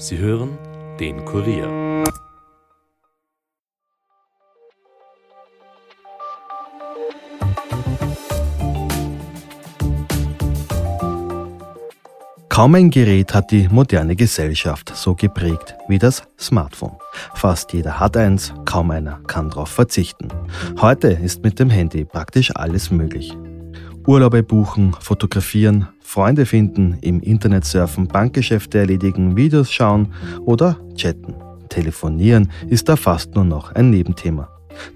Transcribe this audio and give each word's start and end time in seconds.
Sie 0.00 0.16
hören 0.16 0.56
den 1.00 1.24
Kurier. 1.24 2.04
Kaum 12.48 12.74
ein 12.76 12.90
Gerät 12.90 13.34
hat 13.34 13.50
die 13.50 13.68
moderne 13.68 14.14
Gesellschaft 14.14 14.92
so 14.94 15.16
geprägt 15.16 15.74
wie 15.88 15.98
das 15.98 16.22
Smartphone. 16.38 16.96
Fast 17.34 17.72
jeder 17.72 17.98
hat 17.98 18.16
eins, 18.16 18.54
kaum 18.66 18.92
einer 18.92 19.18
kann 19.26 19.50
darauf 19.50 19.68
verzichten. 19.68 20.28
Heute 20.80 21.08
ist 21.08 21.42
mit 21.42 21.58
dem 21.58 21.70
Handy 21.70 22.04
praktisch 22.04 22.54
alles 22.54 22.92
möglich. 22.92 23.36
Urlaube 24.08 24.42
buchen, 24.42 24.94
fotografieren, 24.98 25.86
Freunde 26.00 26.46
finden, 26.46 26.96
im 27.02 27.20
Internet 27.20 27.66
surfen, 27.66 28.08
Bankgeschäfte 28.08 28.78
erledigen, 28.78 29.36
Videos 29.36 29.70
schauen 29.70 30.14
oder 30.46 30.80
chatten. 30.94 31.34
Telefonieren 31.68 32.50
ist 32.68 32.88
da 32.88 32.96
fast 32.96 33.34
nur 33.34 33.44
noch 33.44 33.72
ein 33.72 33.90
Nebenthema. 33.90 34.48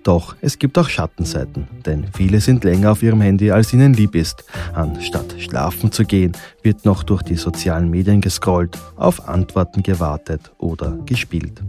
Doch 0.03 0.37
es 0.41 0.59
gibt 0.59 0.79
auch 0.79 0.89
Schattenseiten, 0.89 1.69
denn 1.85 2.07
viele 2.13 2.41
sind 2.41 2.65
länger 2.65 2.93
auf 2.93 3.03
ihrem 3.03 3.21
Handy, 3.21 3.51
als 3.51 3.73
ihnen 3.73 3.95
lieb 3.95 4.15
ist. 4.15 4.45
Anstatt 4.75 5.35
schlafen 5.39 5.93
zu 5.93 6.05
gehen, 6.05 6.33
wird 6.63 6.85
noch 6.85 7.03
durch 7.03 7.23
die 7.23 7.37
sozialen 7.37 7.91
Medien 7.91 8.21
gescrollt, 8.21 8.79
auf 8.97 9.29
Antworten 9.29 9.83
gewartet 9.83 10.53
oder 10.59 10.97
gespielt. 11.07 11.63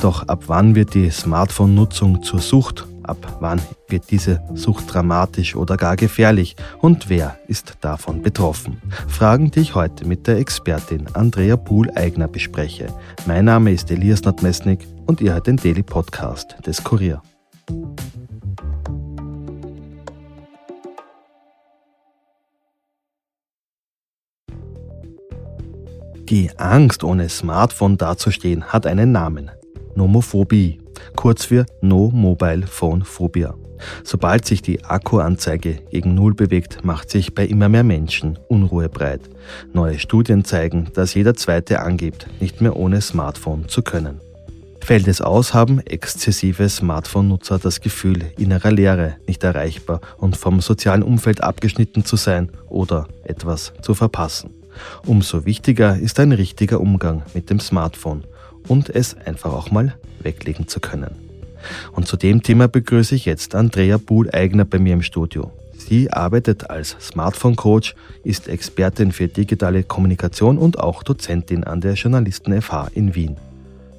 Doch 0.00 0.28
ab 0.28 0.44
wann 0.46 0.74
wird 0.74 0.94
die 0.94 1.10
Smartphone-Nutzung 1.10 2.22
zur 2.22 2.40
Sucht? 2.40 2.86
Ab 3.02 3.36
wann 3.40 3.60
wird 3.88 4.10
diese 4.10 4.42
Sucht 4.54 4.92
dramatisch 4.92 5.54
oder 5.54 5.76
gar 5.76 5.96
gefährlich? 5.96 6.56
Und 6.80 7.08
wer 7.08 7.38
ist 7.46 7.76
davon 7.80 8.20
betroffen? 8.22 8.82
Fragen, 9.06 9.50
die 9.52 9.60
ich 9.60 9.74
heute 9.74 10.06
mit 10.06 10.26
der 10.26 10.38
Expertin 10.38 11.06
Andrea 11.14 11.56
Buhl-Eigner 11.56 12.26
bespreche. 12.26 12.88
Mein 13.26 13.44
Name 13.44 13.72
ist 13.72 13.90
Elias 13.90 14.22
Nordmesnik 14.22 14.86
und 15.06 15.20
ihr 15.20 15.34
hört 15.34 15.46
den 15.46 15.56
Daily 15.56 15.84
Podcast 15.84 16.56
des 16.66 16.82
Kurier. 16.82 17.22
Die 26.28 26.50
Angst, 26.58 27.04
ohne 27.04 27.28
Smartphone 27.28 27.98
dazustehen, 27.98 28.64
hat 28.64 28.84
einen 28.84 29.12
Namen. 29.12 29.52
Nomophobie, 29.94 30.80
kurz 31.14 31.44
für 31.44 31.66
No 31.82 32.10
Mobile 32.12 32.66
Phone 32.66 33.04
Phobia. 33.04 33.54
Sobald 34.02 34.44
sich 34.44 34.60
die 34.60 34.84
Akkuanzeige 34.84 35.74
gegen 35.88 36.14
Null 36.14 36.34
bewegt, 36.34 36.84
macht 36.84 37.10
sich 37.10 37.32
bei 37.32 37.46
immer 37.46 37.68
mehr 37.68 37.84
Menschen 37.84 38.40
Unruhe 38.48 38.88
breit. 38.88 39.20
Neue 39.72 40.00
Studien 40.00 40.44
zeigen, 40.44 40.88
dass 40.94 41.14
jeder 41.14 41.34
Zweite 41.34 41.78
angibt, 41.78 42.26
nicht 42.40 42.60
mehr 42.60 42.74
ohne 42.74 43.00
Smartphone 43.02 43.68
zu 43.68 43.82
können. 43.82 44.20
Fällt 44.86 45.08
es 45.08 45.20
aus, 45.20 45.52
haben 45.52 45.80
exzessive 45.80 46.68
Smartphone-Nutzer 46.68 47.58
das 47.58 47.80
Gefühl 47.80 48.26
innerer 48.38 48.70
Leere, 48.70 49.16
nicht 49.26 49.42
erreichbar 49.42 50.00
und 50.16 50.36
vom 50.36 50.60
sozialen 50.60 51.02
Umfeld 51.02 51.42
abgeschnitten 51.42 52.04
zu 52.04 52.14
sein 52.14 52.50
oder 52.68 53.08
etwas 53.24 53.72
zu 53.82 53.94
verpassen. 53.94 54.50
Umso 55.04 55.44
wichtiger 55.44 55.98
ist 55.98 56.20
ein 56.20 56.30
richtiger 56.30 56.80
Umgang 56.80 57.24
mit 57.34 57.50
dem 57.50 57.58
Smartphone 57.58 58.22
und 58.68 58.88
es 58.88 59.16
einfach 59.16 59.52
auch 59.52 59.72
mal 59.72 59.96
weglegen 60.20 60.68
zu 60.68 60.78
können. 60.78 61.10
Und 61.90 62.06
zu 62.06 62.16
dem 62.16 62.44
Thema 62.44 62.68
begrüße 62.68 63.16
ich 63.16 63.24
jetzt 63.24 63.56
Andrea 63.56 63.96
Buhl-Eigner 63.96 64.64
bei 64.64 64.78
mir 64.78 64.92
im 64.92 65.02
Studio. 65.02 65.50
Sie 65.76 66.12
arbeitet 66.12 66.70
als 66.70 66.96
Smartphone-Coach, 67.00 67.96
ist 68.22 68.46
Expertin 68.46 69.10
für 69.10 69.26
digitale 69.26 69.82
Kommunikation 69.82 70.58
und 70.58 70.78
auch 70.78 71.02
Dozentin 71.02 71.64
an 71.64 71.80
der 71.80 71.94
Journalisten 71.94 72.62
FH 72.62 72.86
in 72.94 73.16
Wien. 73.16 73.36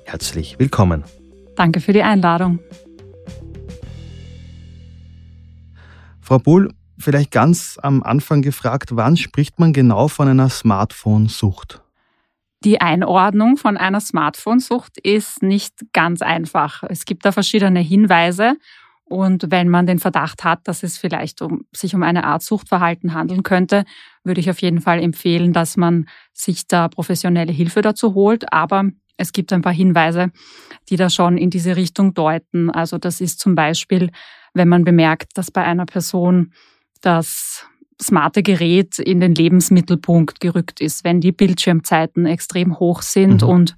Herzlich 0.07 0.57
willkommen. 0.57 1.03
Danke 1.57 1.81
für 1.81 1.91
die 1.91 2.01
Einladung. 2.01 2.59
Frau 6.21 6.39
Buhl, 6.39 6.73
vielleicht 6.97 7.29
ganz 7.31 7.77
am 7.83 8.01
Anfang 8.03 8.41
gefragt, 8.41 8.95
wann 8.95 9.17
spricht 9.17 9.59
man 9.59 9.73
genau 9.73 10.07
von 10.07 10.29
einer 10.29 10.47
Smartphone-Sucht? 10.47 11.81
Die 12.63 12.79
Einordnung 12.79 13.57
von 13.57 13.75
einer 13.75 13.99
Smartphone-Sucht 13.99 14.97
ist 14.99 15.43
nicht 15.43 15.73
ganz 15.91 16.21
einfach. 16.21 16.83
Es 16.87 17.03
gibt 17.03 17.25
da 17.25 17.33
verschiedene 17.33 17.81
Hinweise. 17.81 18.55
Und 19.03 19.51
wenn 19.51 19.67
man 19.67 19.87
den 19.87 19.99
Verdacht 19.99 20.45
hat, 20.45 20.69
dass 20.69 20.83
es 20.83 20.97
vielleicht 20.97 21.41
um, 21.41 21.65
sich 21.75 21.93
um 21.93 22.03
eine 22.03 22.23
Art 22.23 22.43
Suchtverhalten 22.43 23.13
handeln 23.13 23.43
könnte, 23.43 23.83
würde 24.23 24.39
ich 24.39 24.49
auf 24.49 24.61
jeden 24.61 24.79
Fall 24.79 25.03
empfehlen, 25.03 25.51
dass 25.51 25.75
man 25.75 26.07
sich 26.31 26.65
da 26.67 26.87
professionelle 26.87 27.51
Hilfe 27.51 27.81
dazu 27.81 28.13
holt. 28.13 28.53
Aber 28.53 28.89
es 29.17 29.33
gibt 29.33 29.51
ein 29.51 29.61
paar 29.61 29.73
Hinweise, 29.73 30.31
die 30.89 30.95
da 30.95 31.09
schon 31.09 31.37
in 31.37 31.49
diese 31.49 31.75
Richtung 31.75 32.13
deuten. 32.13 32.69
Also 32.69 32.97
das 32.97 33.19
ist 33.19 33.39
zum 33.39 33.55
Beispiel, 33.55 34.11
wenn 34.53 34.67
man 34.67 34.83
bemerkt, 34.83 35.37
dass 35.37 35.51
bei 35.51 35.63
einer 35.63 35.85
Person 35.85 36.53
das 37.01 37.65
smarte 38.01 38.43
Gerät 38.43 38.99
in 38.99 39.19
den 39.19 39.33
Lebensmittelpunkt 39.33 40.39
gerückt 40.39 40.81
ist, 40.81 41.03
wenn 41.03 41.19
die 41.19 41.31
Bildschirmzeiten 41.31 42.25
extrem 42.27 42.79
hoch 42.79 43.01
sind 43.01 43.41
mhm. 43.41 43.47
und 43.47 43.77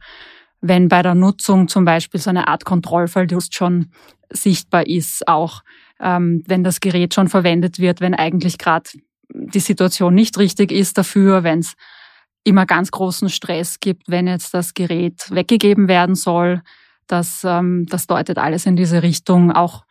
wenn 0.62 0.90
bei 0.90 1.02
der 1.02 1.16
Nutzung 1.16 1.70
zum 1.70 1.86
Beispiel 1.86 2.20
so 2.20 2.30
eine 2.30 2.50
Art 2.50 2.66
Kontrollverlust 2.66 3.56
schon 3.56 3.92
sichtbar 4.30 4.86
ist, 4.88 5.26
auch 5.28 5.64
ähm, 6.02 6.44
wenn 6.48 6.66
das 6.66 6.82
Gerät 6.82 7.14
schon 7.14 7.30
verwendet 7.30 7.80
wird, 7.80 8.02
wenn 8.02 8.14
eigentlich 8.14 8.58
gerade 8.58 8.90
die 9.30 9.60
Situation 9.60 10.14
nicht 10.14 10.38
richtig 10.38 10.72
ist 10.72 10.98
dafür, 10.98 11.44
wenn 11.44 11.60
es 11.60 11.76
immer 12.44 12.66
ganz 12.66 12.92
großen 12.92 13.30
Stress 13.30 13.80
gibt, 13.80 14.10
wenn 14.10 14.28
jetzt 14.28 14.54
das 14.54 14.74
Gerät 14.74 15.30
weggegeben 15.32 15.88
werden 15.88 16.16
soll. 16.16 16.62
Das, 17.08 17.44
ähm, 17.44 17.86
das 17.90 18.08
deutet 18.08 18.38
alles 18.38 18.66
in 18.66 18.76
diese 18.76 19.04
Richtung. 19.04 19.52
Auch, 19.52 19.86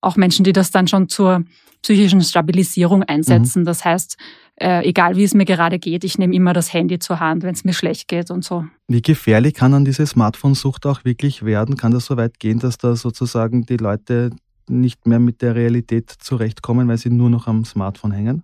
auch 0.00 0.16
Menschen, 0.16 0.44
die 0.44 0.52
das 0.52 0.70
dann 0.70 0.88
schon 0.88 1.08
zur 1.08 1.44
psychischen 1.82 2.20
Stabilisierung 2.20 3.02
einsetzen. 3.02 3.62
Mhm. 3.62 3.66
Das 3.66 3.84
heißt, 3.84 4.16
äh, 4.56 4.86
egal 4.86 5.16
wie 5.16 5.24
es 5.24 5.34
mir 5.34 5.46
gerade 5.46 5.78
geht, 5.78 6.04
ich 6.04 6.18
nehme 6.18 6.34
immer 6.34 6.52
das 6.52 6.72
Handy 6.72 6.98
zur 6.98 7.20
Hand, 7.20 7.42
wenn 7.42 7.54
es 7.54 7.64
mir 7.64 7.72
schlecht 7.72 8.08
geht 8.08 8.30
und 8.30 8.44
so. 8.44 8.66
Wie 8.88 9.00
gefährlich 9.00 9.54
kann 9.54 9.72
dann 9.72 9.84
diese 9.84 10.06
Smartphone-Sucht 10.06 10.84
auch 10.86 11.04
wirklich 11.04 11.44
werden? 11.44 11.76
Kann 11.76 11.92
das 11.92 12.06
so 12.06 12.16
weit 12.16 12.38
gehen, 12.38 12.58
dass 12.58 12.76
da 12.76 12.94
sozusagen 12.94 13.64
die 13.64 13.78
Leute 13.78 14.30
nicht 14.68 15.06
mehr 15.06 15.18
mit 15.18 15.42
der 15.42 15.54
Realität 15.54 16.10
zurechtkommen, 16.10 16.88
weil 16.88 16.98
sie 16.98 17.10
nur 17.10 17.30
noch 17.30 17.46
am 17.46 17.64
Smartphone 17.64 18.12
hängen? 18.12 18.42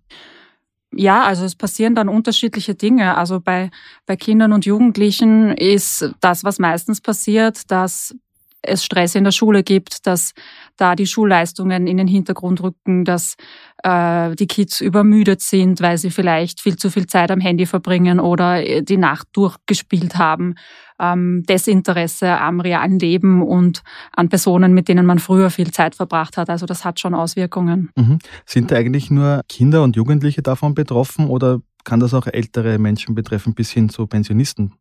Ja, 0.92 1.24
also 1.24 1.44
es 1.44 1.56
passieren 1.56 1.94
dann 1.94 2.08
unterschiedliche 2.08 2.74
Dinge. 2.74 3.16
Also 3.16 3.41
bei, 3.41 3.70
bei 4.06 4.16
Kindern 4.16 4.52
und 4.52 4.66
Jugendlichen 4.66 5.50
ist 5.52 6.10
das, 6.20 6.44
was 6.44 6.58
meistens 6.58 7.00
passiert, 7.00 7.70
dass 7.70 8.14
es 8.62 8.84
Stress 8.84 9.14
in 9.14 9.24
der 9.24 9.30
Schule 9.30 9.62
gibt, 9.62 10.06
dass 10.06 10.32
da 10.76 10.94
die 10.94 11.06
Schulleistungen 11.06 11.86
in 11.86 11.97
den 11.97 12.08
Hintergrund 12.08 12.62
rücken, 12.62 13.04
dass 13.04 13.36
äh, 13.82 14.34
die 14.34 14.47
Kids 14.47 14.80
übermüdet 14.80 15.41
sind, 15.41 15.80
weil 15.80 15.98
sie 15.98 16.10
vielleicht 16.10 16.60
viel 16.60 16.76
zu 16.76 16.91
viel 16.91 17.06
Zeit 17.06 17.30
am 17.30 17.41
Handy 17.41 17.66
verbringen 17.66 18.20
oder 18.20 18.66
äh, 18.66 18.82
die 18.82 18.97
Nacht 18.97 19.28
durchgespielt 19.32 20.16
haben. 20.16 20.54
Ähm, 20.99 21.43
Desinteresse 21.49 22.39
am 22.39 22.61
realen 22.61 22.99
Leben 22.99 23.43
und 23.43 23.83
an 24.12 24.29
Personen, 24.29 24.73
mit 24.73 24.89
denen 24.89 25.07
man 25.07 25.19
früher 25.19 25.51
viel 25.51 25.71
Zeit 25.71 25.95
verbracht 25.95 26.37
hat. 26.37 26.49
Also 26.49 26.67
das 26.67 26.84
hat 26.84 27.01
schon 27.01 27.15
Auswirkungen. 27.15 27.91
Mhm. 27.97 28.19
Sind 28.45 28.73
eigentlich 28.73 29.11
nur 29.11 29.43
Kinder 29.49 29.83
und 29.83 29.97
Jugendliche 29.97 30.43
davon 30.43 30.75
betroffen 30.75 31.29
oder 31.29 31.61
kann 31.86 32.00
das 32.00 32.12
auch 32.12 32.26
ältere 32.26 32.78
Menschen 32.78 33.14
betreffen, 33.14 33.54
bis 33.54 33.70
hin 33.70 33.88
zu 33.88 34.06
Pensionisten? 34.06 34.74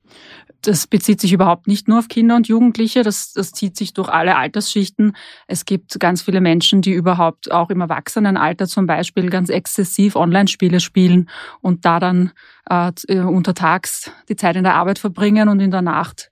Das 0.62 0.88
bezieht 0.88 1.22
sich 1.22 1.32
überhaupt 1.32 1.68
nicht 1.68 1.88
nur 1.88 2.00
auf 2.00 2.08
Kinder 2.08 2.36
und 2.36 2.48
Jugendliche, 2.48 3.04
das, 3.04 3.32
das 3.32 3.52
zieht 3.52 3.78
sich 3.78 3.94
durch 3.94 4.10
alle 4.10 4.36
Altersschichten. 4.36 5.16
Es 5.48 5.66
gibt 5.66 6.00
ganz 6.00 6.24
viele 6.24 6.42
Menschen, 6.42 6.82
die 6.82 6.92
überhaupt 6.92 7.52
auch 7.52 7.70
im 7.70 7.80
Erwachsenenalter 7.80 8.68
zum 8.68 8.88
Beispiel 8.88 9.30
ganz 9.30 9.50
exzessiv 9.50 10.16
Online-Spiele 10.16 10.80
spielen 10.80 11.30
und 11.62 11.86
da 11.86 12.00
dann 12.00 12.32
äh, 12.70 12.92
äh, 13.08 13.20
untertags 13.20 14.12
die 14.28 14.36
Zeit 14.36 14.56
in 14.56 14.64
der 14.64 14.74
Arbeit 14.74 14.98
verbringen 14.98 15.48
und 15.48 15.60
in 15.60 15.72
der 15.72 15.84
Nacht 15.84 16.32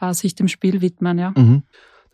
äh, 0.00 0.14
sich 0.14 0.36
dem 0.36 0.46
Spiel 0.46 0.80
widmen. 0.80 1.18
Ja. 1.18 1.32
Mhm. 1.36 1.64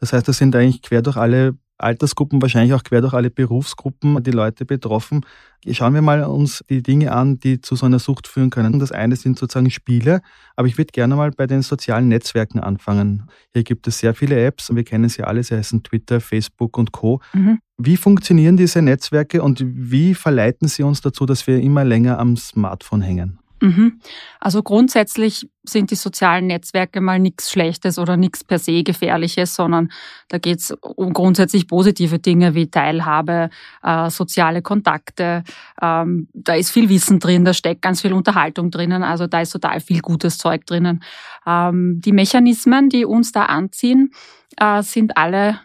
Das 0.01 0.15
heißt, 0.15 0.27
das 0.27 0.39
sind 0.39 0.57
eigentlich 0.57 0.81
quer 0.81 1.03
durch 1.03 1.19
alle 1.19 1.59
Altersgruppen, 1.79 2.43
wahrscheinlich 2.43 2.75
auch 2.75 2.83
quer 2.83 3.01
durch 3.01 3.15
alle 3.15 3.31
Berufsgruppen 3.31 4.23
die 4.23 4.31
Leute 4.31 4.65
betroffen. 4.65 5.25
Schauen 5.71 5.95
wir 5.95 6.03
mal 6.03 6.25
uns 6.25 6.65
die 6.69 6.83
Dinge 6.83 7.13
an, 7.13 7.39
die 7.39 7.61
zu 7.61 7.77
so 7.77 7.87
einer 7.87 7.99
Sucht 7.99 8.29
führen 8.29 8.51
können. 8.51 8.79
Das 8.79 8.93
eine 8.93 9.17
sind 9.17 9.39
sozusagen 9.39 9.71
Spiele, 9.71 10.21
aber 10.57 10.69
ich 10.69 10.79
würde 10.79 10.93
gerne 10.93 11.17
mal 11.17 11.31
bei 11.31 11.47
den 11.47 11.63
sozialen 11.63 12.09
Netzwerken 12.09 12.61
anfangen. 12.61 13.25
Hier 13.55 13.65
gibt 13.65 13.87
es 13.87 13.99
sehr 13.99 14.15
viele 14.15 14.45
Apps 14.45 14.71
und 14.71 14.77
wir 14.77 14.85
kennen 14.85 15.09
sie 15.09 15.25
alle, 15.25 15.43
sie 15.43 15.57
heißen 15.57 15.83
Twitter, 15.83 16.21
Facebook 16.21 16.77
und 16.79 16.93
Co. 16.93 17.21
Mhm. 17.33 17.59
Wie 17.77 17.97
funktionieren 17.97 18.57
diese 18.57 18.83
Netzwerke 18.83 19.43
und 19.43 19.63
wie 19.65 20.15
verleiten 20.15 20.69
sie 20.69 20.83
uns 20.83 21.01
dazu, 21.01 21.27
dass 21.27 21.47
wir 21.47 21.61
immer 21.61 21.85
länger 21.85 22.19
am 22.19 22.37
Smartphone 22.37 23.03
hängen? 23.03 23.39
Mhm. 23.61 24.01
Also 24.41 24.63
grundsätzlich 24.63 25.49
sind 25.65 25.91
die 25.91 25.97
sozialen 25.97 26.47
Netzwerke 26.47 27.01
mal 27.01 27.19
nichts 27.19 27.51
Schlechtes 27.51 27.99
oder 27.99 28.17
nichts 28.17 28.45
per 28.45 28.59
se 28.59 28.83
Gefährliches, 28.83 29.55
sondern 29.55 29.91
da 30.29 30.39
geht 30.39 30.61
es 30.61 30.71
um 30.81 31.13
grundsätzlich 31.13 31.67
positive 31.67 32.19
Dinge 32.19 32.55
wie 32.55 32.71
Teilhabe, 32.71 33.51
äh, 33.83 34.11
soziale 34.11 34.63
Kontakte. 34.63 35.43
Ähm, 35.83 36.29
da 36.33 36.55
ist 36.55 36.71
viel 36.71 36.89
Wissen 36.89 37.19
drin, 37.19 37.45
da 37.45 37.53
steckt 37.53 37.83
ganz 37.83 38.01
viel 38.01 38.13
Unterhaltung 38.13 38.71
drinnen, 38.71 39.03
also 39.03 39.27
da 39.27 39.41
ist 39.41 39.51
total 39.51 39.81
viel 39.81 40.01
gutes 40.01 40.39
Zeug 40.39 40.65
drinnen. 40.65 41.03
Ähm, 41.47 42.01
die 42.01 42.13
Mechanismen, 42.13 42.89
die 42.89 43.05
uns 43.05 43.33
da 43.33 43.47
anziehen, 43.47 44.13
äh, 44.57 44.83
sind 44.83 45.17
alle 45.17 45.61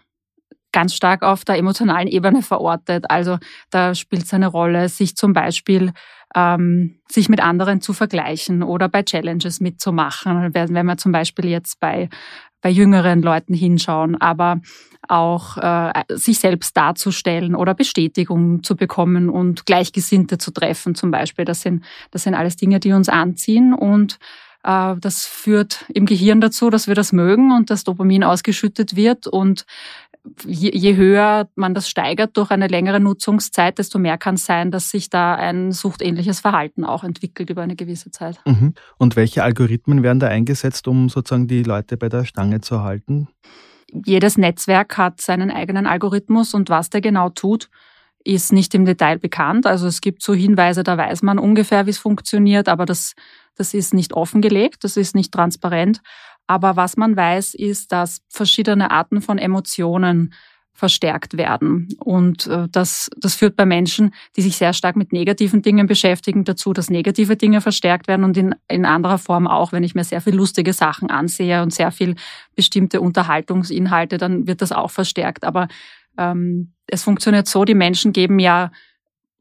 ganz 0.73 0.93
stark 0.93 1.23
auf 1.23 1.45
der 1.45 1.57
emotionalen 1.57 2.07
Ebene 2.09 2.41
verortet. 2.41 3.09
Also 3.09 3.37
da 3.69 3.95
spielt 3.95 4.23
es 4.23 4.33
eine 4.33 4.47
Rolle, 4.47 4.89
sich 4.89 5.15
zum 5.15 5.31
Beispiel 5.31 5.93
ähm, 6.35 6.99
sich 7.07 7.29
mit 7.29 7.41
anderen 7.41 7.79
zu 7.79 7.93
vergleichen 7.93 8.63
oder 8.63 8.89
bei 8.89 9.03
Challenges 9.03 9.61
mitzumachen, 9.61 10.53
wenn 10.53 10.85
wir 10.85 10.97
zum 10.97 11.11
Beispiel 11.11 11.45
jetzt 11.45 11.79
bei, 11.79 12.09
bei 12.61 12.69
jüngeren 12.69 13.21
Leuten 13.21 13.53
hinschauen, 13.53 14.19
aber 14.19 14.59
auch 15.07 15.57
äh, 15.57 16.03
sich 16.09 16.39
selbst 16.39 16.75
darzustellen 16.77 17.55
oder 17.55 17.73
Bestätigung 17.73 18.63
zu 18.63 18.75
bekommen 18.75 19.29
und 19.29 19.65
Gleichgesinnte 19.65 20.37
zu 20.37 20.51
treffen 20.51 20.95
zum 20.95 21.11
Beispiel. 21.11 21.45
Das 21.45 21.61
sind, 21.61 21.83
das 22.11 22.23
sind 22.23 22.35
alles 22.35 22.55
Dinge, 22.55 22.79
die 22.79 22.93
uns 22.93 23.09
anziehen 23.09 23.73
und 23.73 24.17
äh, 24.63 24.95
das 24.99 25.25
führt 25.25 25.85
im 25.93 26.05
Gehirn 26.05 26.41
dazu, 26.41 26.69
dass 26.69 26.87
wir 26.87 26.95
das 26.95 27.11
mögen 27.11 27.51
und 27.51 27.69
das 27.69 27.83
Dopamin 27.83 28.23
ausgeschüttet 28.23 28.95
wird 28.95 29.27
und 29.27 29.65
je, 30.45 30.95
höher 30.95 31.49
man 31.55 31.73
das 31.73 31.89
steigert 31.89 32.37
durch 32.37 32.51
eine 32.51 32.67
längere 32.67 32.99
Nutzungszeit, 32.99 33.77
desto 33.77 33.99
mehr 33.99 34.17
kann 34.17 34.35
es 34.35 34.45
sein, 34.45 34.71
dass 34.71 34.89
sich 34.89 35.09
da 35.09 35.35
ein 35.35 35.71
suchtähnliches 35.71 36.39
Verhalten 36.39 36.85
auch 36.85 37.03
entwickelt 37.03 37.49
über 37.49 37.61
eine 37.61 37.75
gewisse 37.75 38.11
Zeit. 38.11 38.39
Mhm. 38.45 38.73
Und 38.97 39.15
welche 39.15 39.43
Algorithmen 39.43 40.03
werden 40.03 40.19
da 40.19 40.27
eingesetzt, 40.27 40.87
um 40.87 41.09
sozusagen 41.09 41.47
die 41.47 41.63
Leute 41.63 41.97
bei 41.97 42.09
der 42.09 42.25
Stange 42.25 42.61
zu 42.61 42.83
halten? 42.83 43.27
Jedes 44.05 44.37
Netzwerk 44.37 44.97
hat 44.97 45.21
seinen 45.21 45.51
eigenen 45.51 45.85
Algorithmus 45.85 46.53
und 46.53 46.69
was 46.69 46.89
der 46.89 47.01
genau 47.01 47.29
tut, 47.29 47.69
ist 48.23 48.53
nicht 48.53 48.73
im 48.73 48.85
Detail 48.85 49.19
bekannt. 49.19 49.67
Also 49.67 49.87
es 49.87 50.01
gibt 50.01 50.23
so 50.23 50.33
Hinweise, 50.33 50.83
da 50.83 50.97
weiß 50.97 51.21
man 51.23 51.37
ungefähr, 51.37 51.85
wie 51.85 51.91
es 51.91 51.97
funktioniert, 51.97 52.69
aber 52.69 52.85
das, 52.85 53.13
das 53.55 53.73
ist 53.73 53.93
nicht 53.93 54.13
offengelegt, 54.13 54.83
das 54.83 54.97
ist 54.97 55.13
nicht 55.13 55.33
transparent. 55.33 56.01
Aber 56.47 56.75
was 56.75 56.97
man 56.97 57.15
weiß, 57.15 57.53
ist, 57.53 57.91
dass 57.91 58.21
verschiedene 58.29 58.91
Arten 58.91 59.21
von 59.21 59.37
Emotionen 59.37 60.33
verstärkt 60.73 61.37
werden. 61.37 61.87
Und 61.99 62.47
äh, 62.47 62.67
das, 62.71 63.09
das 63.17 63.35
führt 63.35 63.55
bei 63.55 63.65
Menschen, 63.65 64.13
die 64.35 64.41
sich 64.41 64.57
sehr 64.57 64.73
stark 64.73 64.95
mit 64.95 65.13
negativen 65.13 65.61
Dingen 65.61 65.85
beschäftigen, 65.85 66.43
dazu, 66.43 66.73
dass 66.73 66.89
negative 66.89 67.37
Dinge 67.37 67.61
verstärkt 67.61 68.07
werden 68.07 68.23
und 68.23 68.35
in, 68.37 68.55
in 68.67 68.85
anderer 68.85 69.19
Form 69.19 69.47
auch, 69.47 69.71
wenn 69.71 69.83
ich 69.83 69.93
mir 69.93 70.03
sehr 70.03 70.21
viel 70.21 70.35
lustige 70.35 70.73
Sachen 70.73 71.11
ansehe 71.11 71.61
und 71.61 71.71
sehr 71.71 71.91
viel 71.91 72.15
bestimmte 72.55 73.01
Unterhaltungsinhalte, 73.01 74.17
dann 74.17 74.47
wird 74.47 74.63
das 74.63 74.71
auch 74.71 74.89
verstärkt. 74.89 75.43
Aber 75.43 75.67
ähm, 76.17 76.73
es 76.87 77.03
funktioniert 77.03 77.47
so, 77.47 77.65
die 77.65 77.75
Menschen 77.75 78.11
geben 78.11 78.39
ja 78.39 78.71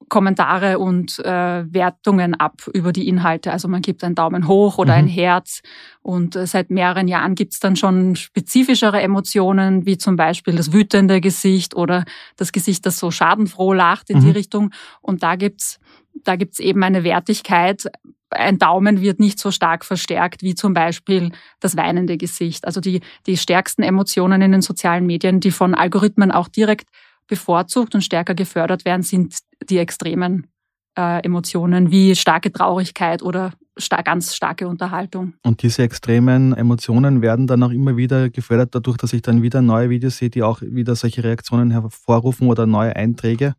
Kommentare 0.08 0.78
und 0.78 1.19
äh, 1.20 1.72
Wertungen 1.72 2.34
ab 2.34 2.62
über 2.72 2.93
die 2.93 3.08
Inhalte. 3.08 3.52
Also 3.52 3.69
man 3.69 3.82
gibt 3.82 4.04
einen 4.04 4.14
Daumen 4.14 4.49
hoch 4.49 4.78
oder 4.78 4.93
mhm. 4.94 4.99
ein 4.99 5.06
Herz. 5.08 5.62
Und 6.02 6.37
äh, 6.37 6.46
seit 6.46 6.70
mehreren 6.70 7.08
Jahren 7.08 7.34
gibt 7.34 7.52
es 7.52 7.60
dann 7.60 7.76
schon 7.76 8.16
spezifischere 8.16 9.00
Emotionen, 9.00 9.87
wie 9.87 9.99
zum 9.99 10.16
Beispiel 10.16 10.56
das 10.56 10.72
wütende 10.72 11.20
Gesicht 11.20 11.75
oder 11.75 12.04
das 12.37 12.52
Gesicht, 12.52 12.87
das 12.87 12.99
so 12.99 13.10
schadenfroh 13.10 13.72
lacht 13.72 14.10
in 14.10 14.19
mhm. 14.19 14.25
die 14.25 14.31
Richtung. 14.31 14.70
Und 15.00 15.22
da 15.22 15.37
gibt's 15.37 15.78
da 16.25 16.37
gibt's 16.37 16.58
eben 16.58 16.82
eine 16.82 17.05
Wertigkeit. 17.05 17.87
Ein 18.31 18.58
Daumen 18.58 19.00
wird 19.00 19.20
nicht 19.20 19.38
so 19.38 19.50
stark 19.50 19.84
verstärkt 19.84 20.43
wie 20.43 20.55
zum 20.55 20.75
Beispiel 20.75 21.32
das 21.60 21.76
weinende 21.76 22.16
Gesicht. 22.16 22.66
Also 22.66 22.81
die, 22.81 23.00
die 23.26 23.37
stärksten 23.37 23.82
Emotionen 23.82 24.40
in 24.43 24.52
den 24.52 24.62
sozialen 24.62 25.06
Medien, 25.06 25.40
die 25.40 25.50
von 25.50 25.75
Algorithmen 25.75 26.31
auch 26.31 26.48
direkt 26.48 26.88
bevorzugt 27.28 27.94
und 27.94 28.02
stärker 28.02 28.34
gefördert 28.34 28.84
werden, 28.84 29.02
sind 29.02 29.38
die 29.69 29.78
extremen 29.78 30.48
äh, 30.96 31.24
Emotionen 31.24 31.90
wie 31.90 32.14
starke 32.14 32.52
Traurigkeit 32.52 33.22
oder 33.22 33.52
star 33.78 34.02
ganz 34.02 34.34
starke 34.34 34.69
Unterhaltung. 34.69 35.34
Und 35.42 35.62
diese 35.62 35.82
extremen 35.82 36.52
Emotionen 36.52 37.22
werden 37.22 37.46
dann 37.46 37.62
auch 37.62 37.70
immer 37.70 37.96
wieder 37.96 38.28
gefördert 38.28 38.74
dadurch, 38.74 38.98
dass 38.98 39.12
ich 39.12 39.22
dann 39.22 39.42
wieder 39.42 39.62
neue 39.62 39.88
Videos 39.90 40.19
sehe, 40.19 40.30
die 40.30 40.42
auch 40.42 40.60
wieder 40.60 40.94
solche 40.94 41.24
Reaktionen 41.24 41.70
hervorrufen 41.70 42.48
oder 42.48 42.66
neue 42.66 42.94
Einträge? 42.94 43.54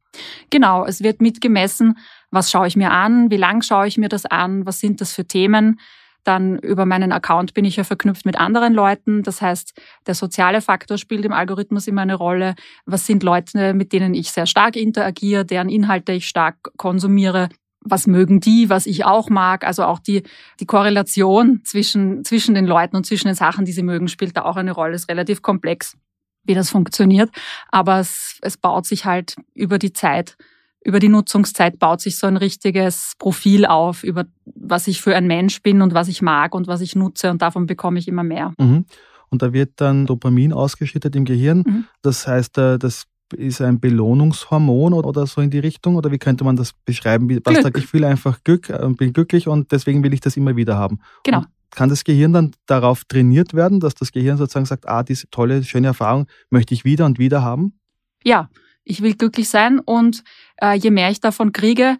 Genau, 0.49 0.85
es 0.85 1.01
wird 1.01 1.21
mitgemessen, 1.21 1.97
was 2.29 2.51
schaue 2.51 2.67
ich 2.67 2.75
mir 2.75 2.91
an, 2.91 3.31
wie 3.31 3.37
lang 3.37 3.63
schaue 3.63 3.87
ich 3.87 3.97
mir 3.97 4.09
das 4.09 4.25
an, 4.25 4.65
was 4.65 4.79
sind 4.79 5.01
das 5.01 5.13
für 5.13 5.25
Themen. 5.25 5.79
Dann 6.23 6.57
über 6.59 6.85
meinen 6.85 7.11
Account 7.11 7.53
bin 7.53 7.65
ich 7.65 7.75
ja 7.75 7.83
verknüpft 7.83 8.25
mit 8.25 8.39
anderen 8.39 8.73
Leuten. 8.73 9.23
Das 9.23 9.41
heißt, 9.41 9.73
der 10.07 10.15
soziale 10.15 10.61
Faktor 10.61 10.97
spielt 10.97 11.25
im 11.25 11.33
Algorithmus 11.33 11.87
immer 11.87 12.01
eine 12.01 12.15
Rolle. 12.15 12.55
Was 12.85 13.05
sind 13.05 13.23
Leute, 13.23 13.73
mit 13.73 13.91
denen 13.91 14.13
ich 14.13 14.31
sehr 14.31 14.45
stark 14.45 14.75
interagiere, 14.75 15.45
deren 15.45 15.69
Inhalte 15.69 16.13
ich 16.13 16.27
stark 16.27 16.55
konsumiere? 16.77 17.49
Was 17.81 18.07
mögen 18.07 18.39
die, 18.39 18.69
was 18.69 18.85
ich 18.85 19.03
auch 19.03 19.29
mag? 19.29 19.65
Also 19.65 19.83
auch 19.83 19.99
die, 19.99 20.23
die 20.61 20.65
Korrelation 20.65 21.61
zwischen, 21.65 22.23
zwischen 22.23 22.55
den 22.55 22.65
Leuten 22.65 22.95
und 22.95 23.05
zwischen 23.05 23.27
den 23.27 23.35
Sachen, 23.35 23.65
die 23.65 23.73
sie 23.73 23.83
mögen, 23.83 24.07
spielt 24.07 24.37
da 24.37 24.43
auch 24.43 24.55
eine 24.55 24.71
Rolle. 24.71 24.95
Ist 24.95 25.09
relativ 25.09 25.41
komplex, 25.41 25.97
wie 26.45 26.53
das 26.53 26.69
funktioniert. 26.69 27.29
Aber 27.69 27.99
es, 27.99 28.39
es 28.41 28.55
baut 28.55 28.85
sich 28.85 29.03
halt 29.03 29.35
über 29.53 29.77
die 29.77 29.91
Zeit 29.91 30.37
über 30.85 30.99
die 30.99 31.09
Nutzungszeit 31.09 31.79
baut 31.79 32.01
sich 32.01 32.17
so 32.17 32.27
ein 32.27 32.37
richtiges 32.37 33.13
Profil 33.17 33.65
auf, 33.65 34.03
über 34.03 34.25
was 34.45 34.87
ich 34.87 35.01
für 35.01 35.15
ein 35.15 35.27
Mensch 35.27 35.61
bin 35.61 35.81
und 35.81 35.93
was 35.93 36.07
ich 36.07 36.21
mag 36.21 36.53
und 36.53 36.67
was 36.67 36.81
ich 36.81 36.95
nutze 36.95 37.29
und 37.31 37.41
davon 37.41 37.65
bekomme 37.65 37.99
ich 37.99 38.07
immer 38.07 38.23
mehr. 38.23 38.53
Mhm. 38.59 38.85
Und 39.29 39.41
da 39.41 39.53
wird 39.53 39.71
dann 39.77 40.05
Dopamin 40.05 40.53
ausgeschüttet 40.53 41.15
im 41.15 41.25
Gehirn. 41.25 41.63
Mhm. 41.65 41.85
Das 42.01 42.27
heißt, 42.27 42.57
äh, 42.57 42.77
das 42.77 43.05
ist 43.37 43.61
ein 43.61 43.79
Belohnungshormon 43.79 44.93
oder 44.93 45.25
so 45.25 45.41
in 45.41 45.49
die 45.49 45.59
Richtung? 45.59 45.95
Oder 45.95 46.11
wie 46.11 46.19
könnte 46.19 46.43
man 46.43 46.55
das 46.55 46.73
beschreiben? 46.85 47.29
Was 47.43 47.59
Glück. 47.59 47.77
ich 47.77 47.87
fühle 47.87 48.07
einfach 48.07 48.43
Glück, 48.43 48.69
äh, 48.69 48.87
bin 48.89 49.13
glücklich 49.13 49.47
und 49.47 49.71
deswegen 49.71 50.03
will 50.03 50.13
ich 50.13 50.19
das 50.19 50.37
immer 50.37 50.55
wieder 50.55 50.77
haben. 50.77 50.99
Genau. 51.23 51.39
Und 51.39 51.47
kann 51.71 51.89
das 51.89 52.03
Gehirn 52.03 52.33
dann 52.33 52.51
darauf 52.67 53.03
trainiert 53.05 53.53
werden, 53.53 53.79
dass 53.79 53.95
das 53.95 54.11
Gehirn 54.11 54.37
sozusagen 54.37 54.65
sagt, 54.65 54.87
ah, 54.87 55.01
diese 55.01 55.27
tolle, 55.31 55.63
schöne 55.63 55.87
Erfahrung 55.87 56.27
möchte 56.51 56.73
ich 56.73 56.85
wieder 56.85 57.05
und 57.05 57.17
wieder 57.17 57.41
haben? 57.41 57.79
Ja, 58.23 58.49
ich 58.83 59.01
will 59.01 59.15
glücklich 59.15 59.49
sein 59.49 59.79
und 59.79 60.23
äh, 60.57 60.75
je 60.75 60.91
mehr 60.91 61.09
ich 61.09 61.19
davon 61.19 61.51
kriege, 61.51 61.97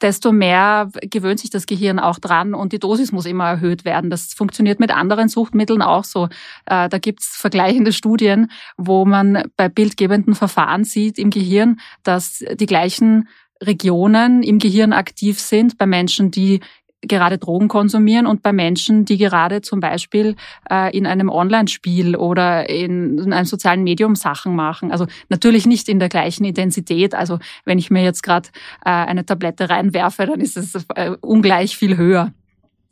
desto 0.00 0.32
mehr 0.32 0.90
gewöhnt 1.00 1.40
sich 1.40 1.50
das 1.50 1.66
Gehirn 1.66 1.98
auch 1.98 2.18
dran 2.18 2.54
und 2.54 2.72
die 2.72 2.78
Dosis 2.78 3.10
muss 3.12 3.26
immer 3.26 3.48
erhöht 3.48 3.84
werden. 3.84 4.10
Das 4.10 4.32
funktioniert 4.32 4.78
mit 4.80 4.94
anderen 4.94 5.28
Suchtmitteln 5.28 5.82
auch 5.82 6.04
so. 6.04 6.28
Äh, 6.66 6.88
da 6.88 6.98
gibt's 6.98 7.36
vergleichende 7.36 7.92
Studien, 7.92 8.50
wo 8.76 9.04
man 9.04 9.42
bei 9.56 9.68
bildgebenden 9.68 10.34
Verfahren 10.34 10.84
sieht 10.84 11.18
im 11.18 11.30
Gehirn, 11.30 11.80
dass 12.04 12.44
die 12.54 12.66
gleichen 12.66 13.28
Regionen 13.60 14.44
im 14.44 14.58
Gehirn 14.60 14.92
aktiv 14.92 15.40
sind 15.40 15.78
bei 15.78 15.86
Menschen, 15.86 16.30
die 16.30 16.60
gerade 17.02 17.38
Drogen 17.38 17.68
konsumieren 17.68 18.26
und 18.26 18.42
bei 18.42 18.52
Menschen, 18.52 19.04
die 19.04 19.18
gerade 19.18 19.60
zum 19.60 19.80
Beispiel 19.80 20.34
äh, 20.70 20.96
in 20.96 21.06
einem 21.06 21.28
Online-Spiel 21.28 22.16
oder 22.16 22.68
in, 22.68 23.18
in, 23.18 23.32
einem 23.32 23.44
sozialen 23.44 23.84
Medium 23.84 24.16
Sachen 24.16 24.56
machen. 24.56 24.90
Also 24.90 25.06
natürlich 25.28 25.66
nicht 25.66 25.88
in 25.88 26.00
der 26.00 26.08
gleichen 26.08 26.44
Intensität. 26.44 27.14
Also 27.14 27.38
wenn 27.64 27.78
ich 27.78 27.90
mir 27.90 28.02
jetzt 28.02 28.22
gerade 28.22 28.48
äh, 28.84 28.90
eine 28.90 29.24
Tablette 29.24 29.70
reinwerfe, 29.70 30.26
dann 30.26 30.40
ist 30.40 30.56
es 30.56 30.74
äh, 30.94 31.10
ungleich 31.20 31.76
viel 31.76 31.96
höher. 31.96 32.32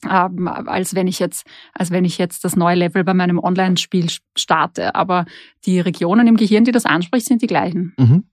Ähm, 0.08 0.46
als 0.46 0.94
wenn 0.94 1.08
ich 1.08 1.18
jetzt, 1.18 1.46
als 1.72 1.90
wenn 1.90 2.04
ich 2.04 2.18
jetzt 2.18 2.44
das 2.44 2.54
neue 2.54 2.76
Level 2.76 3.02
bei 3.02 3.14
meinem 3.14 3.38
Online-Spiel 3.38 4.06
starte. 4.36 4.94
Aber 4.94 5.25
die 5.64 5.80
Regionen 5.80 6.26
im 6.28 6.36
Gehirn, 6.36 6.64
die 6.64 6.72
das 6.72 6.84
anspricht, 6.84 7.26
sind 7.26 7.42
die 7.42 7.46
gleichen. 7.46 7.94
Mhm. 7.98 8.25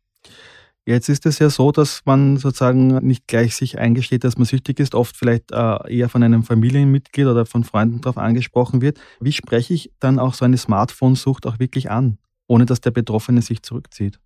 Jetzt 0.86 1.08
ist 1.08 1.26
es 1.26 1.40
ja 1.40 1.50
so, 1.50 1.72
dass 1.72 2.02
man 2.04 2.36
sozusagen 2.36 2.98
nicht 3.08 3.28
gleich 3.28 3.56
sich 3.56 3.78
eingesteht, 3.78 4.26
dass 4.26 4.38
man 4.38 4.46
süchtig 4.46 4.82
ist, 4.82 4.96
oft 4.96 5.16
vielleicht 5.16 5.52
äh, 5.52 5.78
eher 5.90 6.10
von 6.10 6.24
einem 6.24 6.44
Familienmitglied 6.44 7.26
oder 7.26 7.46
von 7.46 7.64
Freunden 7.64 8.02
darauf 8.02 8.18
angesprochen 8.18 8.82
wird. 8.82 9.00
Wie 9.22 9.32
spreche 9.32 9.74
ich 9.74 9.92
dann 10.00 10.20
auch 10.20 10.34
so 10.34 10.44
eine 10.44 10.58
Smartphone-Sucht 10.58 11.46
auch 11.48 11.60
wirklich 11.60 11.90
an, 11.90 12.18
ohne 12.48 12.66
dass 12.66 12.82
der 12.82 12.92
Betroffene 12.92 13.42
sich 13.42 13.64
zurückzieht? 13.64 14.20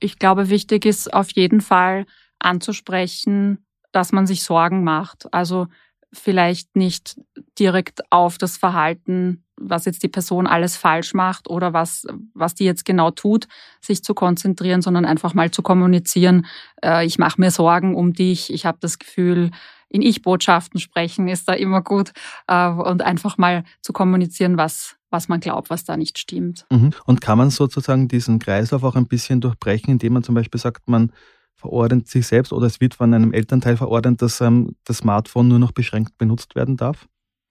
Ich 0.00 0.18
glaube, 0.18 0.48
wichtig 0.48 0.86
ist 0.86 1.12
auf 1.12 1.30
jeden 1.32 1.60
Fall 1.60 2.06
anzusprechen, 2.38 3.58
dass 3.92 4.12
man 4.12 4.26
sich 4.26 4.44
Sorgen 4.44 4.82
macht. 4.82 5.32
Also 5.34 5.66
vielleicht 6.10 6.74
nicht 6.74 7.20
direkt 7.58 8.00
auf 8.10 8.38
das 8.38 8.56
Verhalten 8.56 9.44
was 9.58 9.84
jetzt 9.84 10.02
die 10.02 10.08
Person 10.08 10.46
alles 10.46 10.76
falsch 10.76 11.14
macht 11.14 11.48
oder 11.48 11.72
was, 11.72 12.06
was 12.34 12.54
die 12.54 12.64
jetzt 12.64 12.84
genau 12.84 13.10
tut, 13.10 13.48
sich 13.80 14.02
zu 14.04 14.14
konzentrieren, 14.14 14.82
sondern 14.82 15.04
einfach 15.04 15.34
mal 15.34 15.50
zu 15.50 15.62
kommunizieren, 15.62 16.46
äh, 16.84 17.06
ich 17.06 17.18
mache 17.18 17.40
mir 17.40 17.50
Sorgen 17.50 17.94
um 17.94 18.12
dich, 18.12 18.52
ich 18.52 18.66
habe 18.66 18.78
das 18.80 18.98
Gefühl, 18.98 19.50
in 19.88 20.02
Ich-Botschaften 20.02 20.80
sprechen 20.80 21.28
ist 21.28 21.48
da 21.48 21.52
immer 21.52 21.80
gut 21.82 22.12
äh, 22.48 22.68
und 22.68 23.02
einfach 23.02 23.38
mal 23.38 23.64
zu 23.82 23.92
kommunizieren, 23.92 24.56
was, 24.56 24.96
was 25.10 25.28
man 25.28 25.40
glaubt, 25.40 25.70
was 25.70 25.84
da 25.84 25.96
nicht 25.96 26.18
stimmt. 26.18 26.66
Mhm. 26.70 26.90
Und 27.04 27.20
kann 27.20 27.38
man 27.38 27.50
sozusagen 27.50 28.08
diesen 28.08 28.38
Kreislauf 28.38 28.82
auch 28.82 28.96
ein 28.96 29.06
bisschen 29.06 29.40
durchbrechen, 29.40 29.92
indem 29.92 30.14
man 30.14 30.22
zum 30.22 30.34
Beispiel 30.34 30.60
sagt, 30.60 30.88
man 30.88 31.12
verordnet 31.54 32.08
sich 32.08 32.26
selbst 32.26 32.52
oder 32.52 32.66
es 32.66 32.80
wird 32.80 32.94
von 32.94 33.14
einem 33.14 33.32
Elternteil 33.32 33.76
verordnet, 33.76 34.20
dass 34.20 34.40
ähm, 34.40 34.76
das 34.84 34.98
Smartphone 34.98 35.48
nur 35.48 35.58
noch 35.58 35.72
beschränkt 35.72 36.18
benutzt 36.18 36.54
werden 36.54 36.76
darf? 36.76 37.06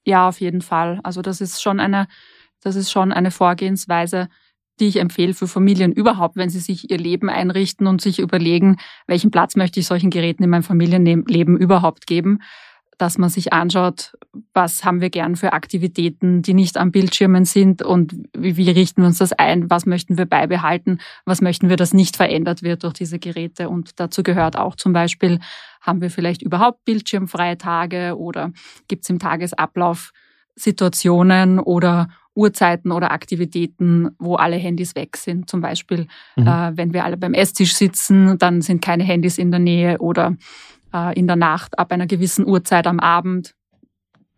Ja, 0.05 0.27
auf 0.29 0.39
jeden 0.39 0.61
Fall. 0.61 0.99
Also 1.03 1.21
das 1.21 1.41
ist 1.41 1.61
schon 1.61 1.79
eine, 1.79 2.07
das 2.61 2.75
ist 2.75 2.91
schon 2.91 3.11
eine 3.11 3.31
Vorgehensweise, 3.31 4.29
die 4.79 4.87
ich 4.87 4.97
empfehle 4.97 5.33
für 5.33 5.47
Familien 5.47 5.91
überhaupt, 5.93 6.35
wenn 6.35 6.49
sie 6.49 6.59
sich 6.59 6.91
ihr 6.91 6.97
Leben 6.97 7.29
einrichten 7.29 7.87
und 7.87 8.01
sich 8.01 8.19
überlegen, 8.19 8.77
welchen 9.07 9.31
Platz 9.31 9.55
möchte 9.55 9.79
ich 9.79 9.87
solchen 9.87 10.09
Geräten 10.11 10.43
in 10.43 10.49
meinem 10.49 10.63
Familienleben 10.63 11.57
überhaupt 11.57 12.07
geben, 12.07 12.39
dass 12.97 13.17
man 13.17 13.29
sich 13.29 13.53
anschaut, 13.53 14.13
was 14.53 14.85
haben 14.85 15.01
wir 15.01 15.09
gern 15.09 15.35
für 15.35 15.53
Aktivitäten, 15.53 16.41
die 16.41 16.53
nicht 16.53 16.77
am 16.77 16.91
Bildschirmen 16.91 17.45
sind 17.45 17.81
und 17.81 18.15
wie, 18.37 18.57
wie 18.57 18.69
richten 18.69 19.01
wir 19.01 19.07
uns 19.07 19.17
das 19.17 19.33
ein, 19.33 19.69
was 19.69 19.85
möchten 19.85 20.17
wir 20.17 20.25
beibehalten, 20.25 20.99
was 21.25 21.41
möchten 21.41 21.69
wir, 21.69 21.75
dass 21.75 21.93
nicht 21.93 22.15
verändert 22.17 22.63
wird 22.63 22.83
durch 22.83 22.93
diese 22.93 23.19
Geräte. 23.19 23.69
Und 23.69 23.99
dazu 23.99 24.23
gehört 24.23 24.57
auch 24.57 24.75
zum 24.75 24.93
Beispiel, 24.93 25.39
haben 25.81 26.01
wir 26.01 26.09
vielleicht 26.09 26.41
überhaupt 26.41 26.85
bildschirmfreie 26.85 27.57
Tage 27.57 28.17
oder 28.17 28.51
gibt 28.87 29.03
es 29.03 29.09
im 29.09 29.19
Tagesablauf 29.19 30.11
Situationen 30.55 31.59
oder 31.59 32.07
Uhrzeiten 32.33 32.91
oder 32.91 33.11
Aktivitäten, 33.11 34.09
wo 34.19 34.35
alle 34.35 34.57
Handys 34.57 34.95
weg 34.95 35.15
sind. 35.15 35.49
Zum 35.49 35.61
Beispiel, 35.61 36.07
mhm. 36.35 36.47
äh, 36.47 36.77
wenn 36.77 36.93
wir 36.93 37.05
alle 37.05 37.17
beim 37.17 37.33
Esstisch 37.33 37.73
sitzen, 37.73 38.37
dann 38.37 38.61
sind 38.61 38.81
keine 38.81 39.03
Handys 39.03 39.37
in 39.37 39.51
der 39.51 39.61
Nähe 39.61 39.99
oder 39.99 40.35
in 41.15 41.27
der 41.27 41.35
Nacht 41.35 41.77
ab 41.77 41.91
einer 41.91 42.07
gewissen 42.07 42.45
Uhrzeit 42.45 42.87
am 42.87 42.99
Abend, 42.99 43.55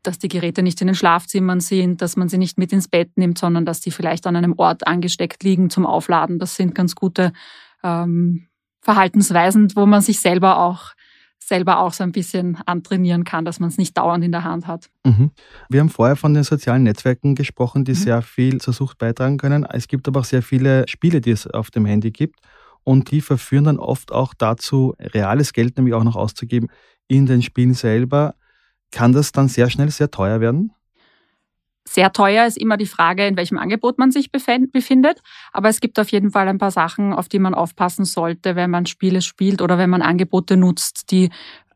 dass 0.03 0.17
die 0.17 0.29
Geräte 0.29 0.63
nicht 0.63 0.79
in 0.81 0.87
den 0.87 0.95
Schlafzimmern 0.95 1.59
sind, 1.59 2.01
dass 2.01 2.15
man 2.15 2.29
sie 2.29 2.37
nicht 2.37 2.57
mit 2.57 2.71
ins 2.71 2.87
Bett 2.87 3.17
nimmt, 3.17 3.37
sondern 3.37 3.65
dass 3.65 3.81
die 3.81 3.91
vielleicht 3.91 4.25
an 4.25 4.35
einem 4.35 4.53
Ort 4.57 4.87
angesteckt 4.87 5.43
liegen 5.43 5.69
zum 5.69 5.85
Aufladen. 5.85 6.39
Das 6.39 6.55
sind 6.55 6.73
ganz 6.73 6.95
gute 6.95 7.33
ähm, 7.83 8.47
Verhaltensweisen, 8.81 9.75
wo 9.75 9.85
man 9.85 10.01
sich 10.01 10.19
selber 10.19 10.59
auch 10.59 10.93
selber 11.39 11.79
auch 11.79 11.93
so 11.93 12.03
ein 12.03 12.11
bisschen 12.11 12.57
antrainieren 12.65 13.23
kann, 13.23 13.45
dass 13.45 13.61
man 13.61 13.69
es 13.69 13.77
nicht 13.77 13.97
dauernd 13.97 14.23
in 14.23 14.33
der 14.33 14.43
Hand 14.43 14.67
hat. 14.67 14.89
Mhm. 15.05 15.31
Wir 15.69 15.79
haben 15.79 15.89
vorher 15.89 16.17
von 16.17 16.33
den 16.33 16.43
sozialen 16.43 16.83
Netzwerken 16.83 17.35
gesprochen, 17.35 17.85
die 17.85 17.93
mhm. 17.93 17.95
sehr 17.95 18.21
viel 18.21 18.59
zur 18.59 18.73
Sucht 18.73 18.97
beitragen 18.97 19.37
können. 19.37 19.63
Es 19.63 19.87
gibt 19.87 20.07
aber 20.09 20.21
auch 20.21 20.25
sehr 20.25 20.41
viele 20.41 20.85
Spiele, 20.89 21.21
die 21.21 21.31
es 21.31 21.47
auf 21.47 21.71
dem 21.71 21.85
Handy 21.85 22.11
gibt 22.11 22.39
und 22.87 23.11
die 23.11 23.19
verführen 23.19 23.65
dann 23.65 23.79
oft 23.79 24.13
auch 24.13 24.33
dazu, 24.33 24.95
reales 24.97 25.51
Geld 25.51 25.75
nämlich 25.75 25.93
auch 25.93 26.05
noch 26.05 26.15
auszugeben 26.15 26.69
in 27.09 27.25
den 27.25 27.41
Spielen 27.41 27.73
selber. 27.73 28.35
Kann 28.91 29.11
das 29.11 29.33
dann 29.33 29.49
sehr 29.49 29.69
schnell 29.69 29.91
sehr 29.91 30.09
teuer 30.09 30.39
werden? 30.39 30.71
Sehr 31.83 32.13
teuer 32.13 32.45
ist 32.45 32.57
immer 32.57 32.77
die 32.77 32.85
Frage, 32.85 33.27
in 33.27 33.35
welchem 33.35 33.57
Angebot 33.57 33.97
man 33.97 34.11
sich 34.11 34.31
befindet. 34.31 35.21
Aber 35.51 35.67
es 35.67 35.81
gibt 35.81 35.99
auf 35.99 36.07
jeden 36.13 36.31
Fall 36.31 36.47
ein 36.47 36.59
paar 36.59 36.71
Sachen, 36.71 37.11
auf 37.11 37.27
die 37.27 37.39
man 37.39 37.53
aufpassen 37.53 38.05
sollte, 38.05 38.55
wenn 38.55 38.71
man 38.71 38.85
Spiele 38.85 39.21
spielt 39.21 39.61
oder 39.61 39.77
wenn 39.77 39.89
man 39.89 40.01
Angebote 40.01 40.55
nutzt, 40.55 41.11
die 41.11 41.29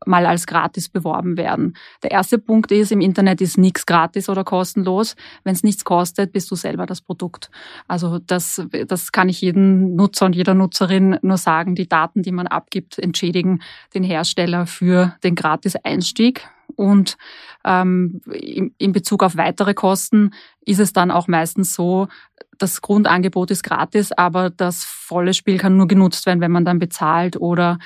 mal 0.05 0.25
als 0.25 0.48
gratis 0.48 0.89
beworben 0.89 1.38
werden. 1.38 1.75
Der 2.03 2.12
erste 2.12 2.39
Punkt 2.39 2.72
ist, 2.72 2.91
im 2.91 3.01
Internet 3.01 3.41
ist 3.41 3.58
nichts 3.58 3.86
gratis 3.86 4.29
oder 4.29 4.43
kostenlos. 4.43 5.15
Wenn 5.43 5.53
es 5.53 5.63
nichts 5.63 5.84
kostet, 5.84 6.31
bist 6.31 6.50
du 6.50 6.55
selber 6.55 6.86
das 6.86 7.01
Produkt. 7.01 7.51
Also 7.88 8.20
das, 8.20 8.62
das 8.88 9.12
kann 9.12 9.29
ich 9.29 9.41
jedem 9.41 9.96
Nutzer 9.96 10.25
und 10.25 10.36
jeder 10.36 10.53
Nutzerin 10.53 11.17
nur 11.22 11.38
sagen. 11.38 11.75
Die 11.75 11.88
Daten, 11.88 12.24
die 12.24 12.31
man 12.31 12.48
abgibt, 12.48 12.98
entschädigen 12.98 13.62
den 13.93 14.03
Hersteller 14.03 14.65
für 14.65 15.15
den 15.24 15.36
Gratis-Einstieg. 15.36 16.48
Und 16.75 17.17
ähm, 17.65 18.22
in 18.77 18.91
Bezug 18.93 19.24
auf 19.24 19.38
weitere 19.38 19.74
Kosten 19.74 20.31
ist 20.65 20.79
es 20.79 20.93
dann 20.93 21.12
auch 21.12 21.27
meistens 21.27 21.74
so, 21.74 22.08
das 22.58 22.81
Grundangebot 22.81 23.51
ist 23.51 23.63
gratis, 23.63 24.12
aber 24.12 24.50
das 24.50 24.84
volle 24.84 25.34
Spiel 25.34 25.58
kann 25.58 25.77
nur 25.77 25.88
genutzt 25.88 26.25
werden, 26.25 26.41
wenn 26.41 26.51
man 26.51 26.65
dann 26.65 26.79
bezahlt 26.79 27.36
oder 27.38 27.79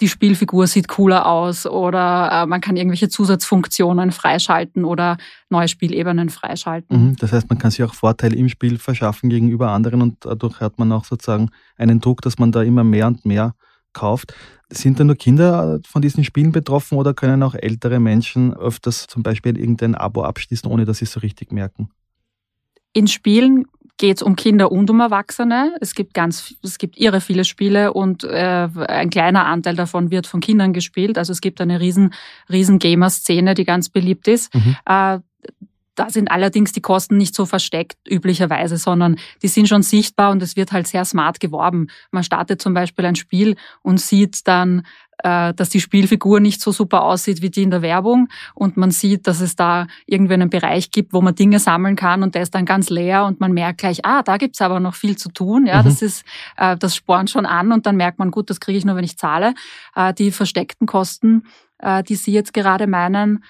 die 0.00 0.08
Spielfigur 0.08 0.66
sieht 0.66 0.88
cooler 0.88 1.26
aus 1.26 1.66
oder 1.66 2.30
äh, 2.32 2.46
man 2.46 2.60
kann 2.60 2.76
irgendwelche 2.76 3.08
Zusatzfunktionen 3.08 4.12
freischalten 4.12 4.84
oder 4.84 5.16
neue 5.50 5.68
Spielebenen 5.68 6.30
freischalten. 6.30 7.08
Mhm, 7.08 7.16
das 7.16 7.32
heißt, 7.32 7.48
man 7.48 7.58
kann 7.58 7.70
sich 7.70 7.82
auch 7.82 7.94
Vorteile 7.94 8.36
im 8.36 8.48
Spiel 8.48 8.78
verschaffen 8.78 9.28
gegenüber 9.28 9.70
anderen 9.70 10.02
und 10.02 10.24
dadurch 10.24 10.60
hat 10.60 10.78
man 10.78 10.92
auch 10.92 11.04
sozusagen 11.04 11.50
einen 11.76 12.00
Druck, 12.00 12.22
dass 12.22 12.38
man 12.38 12.52
da 12.52 12.62
immer 12.62 12.84
mehr 12.84 13.08
und 13.08 13.24
mehr 13.24 13.54
kauft. 13.92 14.34
Sind 14.70 15.00
da 15.00 15.04
nur 15.04 15.16
Kinder 15.16 15.80
von 15.86 16.02
diesen 16.02 16.24
Spielen 16.24 16.52
betroffen 16.52 16.98
oder 16.98 17.14
können 17.14 17.42
auch 17.42 17.54
ältere 17.54 17.98
Menschen 17.98 18.54
öfters 18.54 19.06
zum 19.06 19.22
Beispiel 19.22 19.58
irgendein 19.58 19.94
Abo 19.94 20.22
abschließen, 20.22 20.70
ohne 20.70 20.84
dass 20.84 20.98
sie 20.98 21.06
es 21.06 21.12
so 21.12 21.20
richtig 21.20 21.52
merken? 21.52 21.90
In 22.92 23.06
Spielen 23.06 23.64
geht 23.98 24.18
es 24.18 24.22
um 24.22 24.36
Kinder 24.36 24.72
und 24.72 24.88
um 24.90 25.00
Erwachsene. 25.00 25.76
Es 25.80 25.94
gibt 25.94 26.14
ganz, 26.14 26.54
es 26.62 26.78
gibt 26.78 26.98
irre 26.98 27.20
viele 27.20 27.44
Spiele 27.44 27.92
und 27.92 28.24
äh, 28.24 28.68
ein 28.88 29.10
kleiner 29.10 29.46
Anteil 29.46 29.76
davon 29.76 30.10
wird 30.10 30.26
von 30.26 30.40
Kindern 30.40 30.72
gespielt. 30.72 31.18
Also 31.18 31.32
es 31.32 31.40
gibt 31.40 31.60
eine 31.60 31.80
riesen, 31.80 32.14
riesen 32.50 32.78
Gamer-Szene, 32.78 33.54
die 33.54 33.64
ganz 33.64 33.88
beliebt 33.88 34.28
ist. 34.28 34.54
Mhm. 34.54 34.76
Äh, 34.86 35.18
da 35.98 36.10
sind 36.10 36.30
allerdings 36.30 36.70
die 36.72 36.80
Kosten 36.80 37.16
nicht 37.16 37.34
so 37.34 37.44
versteckt 37.44 37.98
üblicherweise, 38.08 38.76
sondern 38.76 39.16
die 39.42 39.48
sind 39.48 39.68
schon 39.68 39.82
sichtbar 39.82 40.30
und 40.30 40.40
es 40.42 40.54
wird 40.54 40.70
halt 40.70 40.86
sehr 40.86 41.04
smart 41.04 41.40
geworben. 41.40 41.88
Man 42.12 42.22
startet 42.22 42.62
zum 42.62 42.72
Beispiel 42.72 43.04
ein 43.04 43.16
Spiel 43.16 43.56
und 43.82 44.00
sieht 44.00 44.46
dann, 44.46 44.86
dass 45.22 45.68
die 45.68 45.80
Spielfigur 45.80 46.40
nicht 46.40 46.60
so 46.60 46.70
super 46.70 47.02
aussieht 47.02 47.42
wie 47.42 47.50
die 47.50 47.64
in 47.64 47.70
der 47.70 47.82
Werbung 47.82 48.28
und 48.54 48.76
man 48.76 48.90
sieht, 48.90 49.26
dass 49.26 49.40
es 49.40 49.56
da 49.56 49.86
irgendwie 50.06 50.34
einen 50.34 50.50
Bereich 50.50 50.90
gibt, 50.90 51.12
wo 51.12 51.20
man 51.20 51.34
Dinge 51.34 51.58
sammeln 51.58 51.96
kann 51.96 52.22
und 52.22 52.34
der 52.34 52.42
ist 52.42 52.54
dann 52.54 52.64
ganz 52.64 52.88
leer 52.88 53.24
und 53.24 53.40
man 53.40 53.52
merkt 53.52 53.78
gleich, 53.78 54.04
ah, 54.04 54.22
da 54.22 54.36
gibt's 54.36 54.60
aber 54.60 54.80
noch 54.80 54.94
viel 54.94 55.16
zu 55.16 55.30
tun. 55.30 55.66
Ja, 55.66 55.82
mhm. 55.82 55.86
das 55.86 56.02
ist, 56.02 56.24
äh, 56.56 56.76
das 56.76 56.94
spornt 56.94 57.30
schon 57.30 57.46
an 57.46 57.72
und 57.72 57.86
dann 57.86 57.96
merkt 57.96 58.18
man, 58.18 58.30
gut, 58.30 58.48
das 58.50 58.60
kriege 58.60 58.78
ich 58.78 58.84
nur, 58.84 58.96
wenn 58.96 59.04
ich 59.04 59.18
zahle. 59.18 59.54
Äh, 59.94 60.14
die 60.14 60.30
versteckten 60.30 60.86
Kosten, 60.86 61.44
die 62.08 62.16
Sie 62.16 62.32
jetzt 62.32 62.52
gerade 62.52 62.88
meinen, 62.88 63.44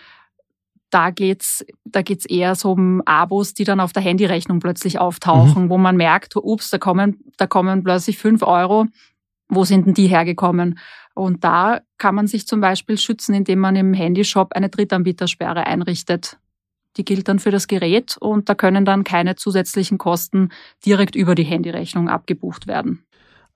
da 0.90 1.10
geht's, 1.10 1.64
da 1.84 2.02
geht's 2.02 2.24
eher 2.24 2.54
so 2.54 2.72
um 2.72 3.02
Abos, 3.04 3.54
die 3.54 3.64
dann 3.64 3.80
auf 3.80 3.92
der 3.92 4.02
Handyrechnung 4.02 4.60
plötzlich 4.60 4.98
auftauchen, 4.98 5.64
mhm. 5.64 5.70
wo 5.70 5.78
man 5.78 5.96
merkt, 5.96 6.36
ups, 6.36 6.70
da 6.70 6.78
kommen, 6.78 7.24
da 7.36 7.46
kommen 7.46 7.84
plötzlich 7.84 8.18
fünf 8.18 8.42
Euro. 8.42 8.86
Wo 9.50 9.64
sind 9.64 9.86
denn 9.86 9.94
die 9.94 10.08
hergekommen? 10.08 10.78
Und 11.18 11.42
da 11.42 11.80
kann 11.98 12.14
man 12.14 12.28
sich 12.28 12.46
zum 12.46 12.60
Beispiel 12.60 12.96
schützen, 12.96 13.34
indem 13.34 13.58
man 13.58 13.74
im 13.74 13.92
Handyshop 13.92 14.52
eine 14.52 14.68
Drittanbietersperre 14.68 15.66
einrichtet. 15.66 16.38
Die 16.96 17.04
gilt 17.04 17.26
dann 17.26 17.40
für 17.40 17.50
das 17.50 17.66
Gerät 17.66 18.16
und 18.20 18.48
da 18.48 18.54
können 18.54 18.84
dann 18.84 19.02
keine 19.02 19.34
zusätzlichen 19.34 19.98
Kosten 19.98 20.50
direkt 20.86 21.16
über 21.16 21.34
die 21.34 21.42
Handyrechnung 21.42 22.08
abgebucht 22.08 22.68
werden. 22.68 23.04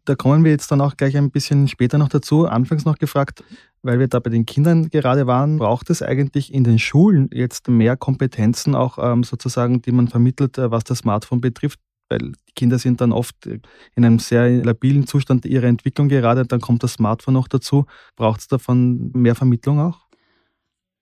Da 0.07 0.17
kommen 0.17 0.43
wir 0.43 0.51
jetzt 0.51 0.73
dann 0.73 0.81
auch 0.81 0.97
gleich 0.97 1.17
ein 1.17 1.31
bisschen 1.31 1.69
später 1.69 1.99
noch 1.99 2.09
dazu. 2.09 2.47
Anfangs 2.47 2.85
noch 2.85 2.99
gefragt, 2.99 3.45
weil 3.83 4.01
wir 4.01 4.09
da 4.09 4.19
bei 4.19 4.31
den 4.31 4.45
Kindern 4.45 4.89
gerade 4.91 5.29
waren, 5.29 5.59
braucht 5.59 5.89
es 5.91 6.03
eigentlich 6.03 6.53
in 6.53 6.65
den 6.65 6.81
Schulen 6.81 7.31
jetzt 7.33 7.69
mehr 7.69 7.97
Kompetenzen, 7.97 8.75
auch 8.75 8.99
ähm, 9.01 9.23
sozusagen, 9.23 9.83
die 9.83 9.93
man 9.93 10.09
vermittelt, 10.09 10.59
äh, 10.59 10.73
was 10.73 10.83
das 10.83 10.99
Smartphone 10.99 11.41
betrifft? 11.41 11.79
Weil 12.13 12.33
die 12.49 12.53
Kinder 12.55 12.79
sind 12.79 13.01
dann 13.01 13.13
oft 13.13 13.47
in 13.47 13.63
einem 13.97 14.19
sehr 14.19 14.63
labilen 14.63 15.07
Zustand 15.07 15.47
ihrer 15.47 15.65
Entwicklung 15.65 16.09
gerade, 16.09 16.45
dann 16.45 16.61
kommt 16.61 16.83
das 16.83 16.95
Smartphone 16.95 17.35
noch 17.35 17.49
dazu. 17.49 17.87
Braucht 18.17 18.41
es 18.41 18.49
davon 18.49 19.11
mehr 19.15 19.35
Vermittlung 19.35 19.81
auch? 19.81 20.01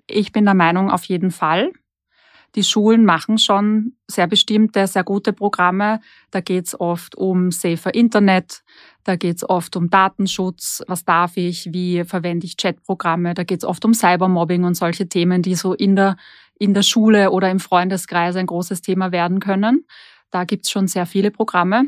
Ich 0.07 0.31
bin 0.31 0.45
der 0.45 0.55
Meinung, 0.55 0.91
auf 0.91 1.05
jeden 1.05 1.33
Fall. 1.33 1.73
Die 2.55 2.65
Schulen 2.65 3.05
machen 3.05 3.39
schon 3.39 3.93
sehr 4.09 4.27
bestimmte, 4.27 4.87
sehr 4.87 5.05
gute 5.05 5.33
Programme. 5.33 6.01
Da 6.31 6.41
geht 6.41 6.67
es 6.67 6.81
oft 6.81 7.17
um 7.17 7.51
safer 7.51 7.95
Internet, 7.95 8.63
da 9.05 9.17
geht 9.17 9.37
es 9.37 9.49
oft 9.49 9.77
um 9.77 9.91
Datenschutz, 9.91 10.83
was 10.87 11.05
darf 11.05 11.37
ich, 11.37 11.73
wie 11.73 12.05
verwende 12.05 12.47
ich 12.47 12.57
Chatprogramme, 12.57 13.35
da 13.35 13.45
geht 13.45 13.59
es 13.59 13.65
oft 13.65 13.85
um 13.85 13.95
Cybermobbing 13.95 14.65
und 14.65 14.75
solche 14.75 15.09
Themen, 15.09 15.43
die 15.43 15.55
so 15.55 15.75
in 15.75 15.95
der, 15.97 16.17
in 16.59 16.75
der 16.75 16.83
Schule 16.83 17.31
oder 17.31 17.51
im 17.51 17.61
Freundeskreis 17.61 18.37
ein 18.37 18.47
großes 18.47 18.83
Thema 18.83 19.13
werden 19.13 19.39
können. 19.39 19.85
Da 20.31 20.45
gibt 20.45 20.67
es 20.67 20.71
schon 20.71 20.89
sehr 20.89 21.07
viele 21.07 21.31
Programme. 21.31 21.87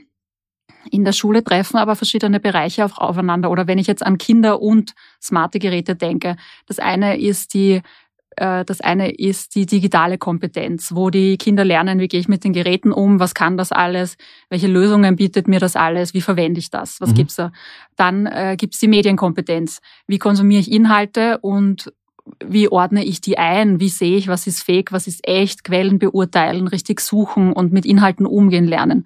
In 0.91 1.05
der 1.05 1.13
Schule 1.13 1.45
treffen 1.45 1.77
aber 1.77 1.97
verschiedene 1.97 2.41
Bereiche 2.41 2.85
aufeinander. 2.85 3.51
Oder 3.51 3.67
wenn 3.67 3.79
ich 3.79 3.87
jetzt 3.87 4.05
an 4.05 4.19
Kinder 4.19 4.61
und 4.61 4.95
smarte 5.21 5.59
Geräte 5.59 5.95
denke. 5.95 6.37
Das 6.67 6.79
eine 6.79 7.19
ist 7.19 7.55
die 7.55 7.83
äh, 8.37 8.65
das 8.65 8.81
eine 8.81 9.13
ist 9.13 9.55
die 9.55 9.67
digitale 9.67 10.19
Kompetenz, 10.19 10.95
wo 10.95 11.11
die 11.11 11.37
Kinder 11.37 11.65
lernen, 11.65 11.99
wie 11.99 12.09
gehe 12.09 12.21
ich 12.21 12.29
mit 12.29 12.45
den 12.45 12.53
Geräten 12.53 12.93
um, 12.93 13.21
was 13.21 13.35
kann 13.35 13.57
das 13.57 13.73
alles, 13.73 14.17
welche 14.49 14.69
Lösungen 14.69 15.17
bietet 15.17 15.49
mir 15.49 15.61
das 15.61 15.77
alles, 15.77 16.15
wie 16.15 16.21
verwende 16.21 16.59
ich 16.59 16.71
das, 16.71 17.01
was 17.01 17.11
mhm. 17.11 17.15
gibt's 17.15 17.37
da. 17.37 17.53
Dann 17.97 18.27
äh, 18.27 18.57
gibt's 18.59 18.79
die 18.79 18.89
Medienkompetenz, 18.89 19.81
wie 20.07 20.19
konsumiere 20.19 20.61
ich 20.61 20.73
Inhalte 20.73 21.39
und 21.39 21.93
wie 22.45 22.69
ordne 22.69 23.05
ich 23.05 23.21
die 23.21 23.39
ein, 23.39 23.81
wie 23.81 23.89
sehe 23.89 24.17
ich, 24.17 24.29
was 24.29 24.47
ist 24.47 24.63
fake, 24.63 24.93
was 24.93 25.07
ist 25.07 25.27
echt, 25.27 25.65
Quellen 25.65 25.99
beurteilen, 25.99 26.69
richtig 26.69 27.01
suchen 27.01 27.53
und 27.53 27.73
mit 27.73 27.85
Inhalten 27.85 28.27
umgehen 28.27 28.67
lernen. 28.67 29.05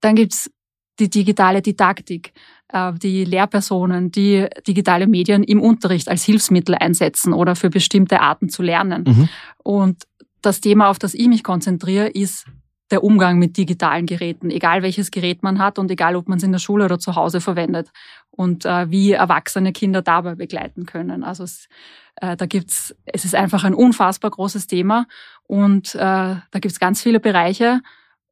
Dann 0.00 0.14
gibt's 0.14 0.50
die 0.98 1.08
digitale 1.08 1.62
Didaktik. 1.62 2.32
Äh, 2.70 2.92
die 2.94 3.24
Lehrpersonen, 3.24 4.10
die 4.10 4.46
digitale 4.66 5.06
Medien 5.06 5.42
im 5.42 5.60
Unterricht 5.60 6.08
als 6.08 6.24
Hilfsmittel 6.24 6.74
einsetzen 6.74 7.32
oder 7.32 7.56
für 7.56 7.70
bestimmte 7.70 8.20
Arten 8.20 8.48
zu 8.48 8.62
lernen. 8.62 9.04
Mhm. 9.06 9.28
Und 9.62 10.04
das 10.42 10.60
Thema, 10.60 10.90
auf 10.90 10.98
das 10.98 11.14
ich 11.14 11.28
mich 11.28 11.42
konzentriere, 11.42 12.08
ist 12.08 12.44
der 12.90 13.04
Umgang 13.04 13.38
mit 13.38 13.56
digitalen 13.56 14.06
Geräten, 14.06 14.50
egal 14.50 14.82
welches 14.82 15.10
Gerät 15.10 15.42
man 15.42 15.58
hat 15.58 15.78
und 15.78 15.90
egal, 15.90 16.16
ob 16.16 16.28
man 16.28 16.38
es 16.38 16.44
in 16.44 16.52
der 16.52 16.58
Schule 16.58 16.84
oder 16.84 16.98
zu 16.98 17.16
Hause 17.16 17.40
verwendet 17.40 17.90
und 18.30 18.64
äh, 18.64 18.90
wie 18.90 19.12
erwachsene 19.12 19.72
Kinder 19.72 20.02
dabei 20.02 20.34
begleiten 20.34 20.86
können. 20.86 21.22
Also 21.22 21.44
es, 21.44 21.68
äh, 22.16 22.36
da 22.36 22.46
gibt's, 22.46 22.94
es 23.04 23.24
ist 23.24 23.34
einfach 23.34 23.64
ein 23.64 23.74
unfassbar 23.74 24.30
großes 24.30 24.66
Thema 24.66 25.06
und 25.44 25.94
äh, 25.94 25.98
da 25.98 26.58
gibt's 26.60 26.80
ganz 26.80 27.02
viele 27.02 27.20
Bereiche 27.20 27.80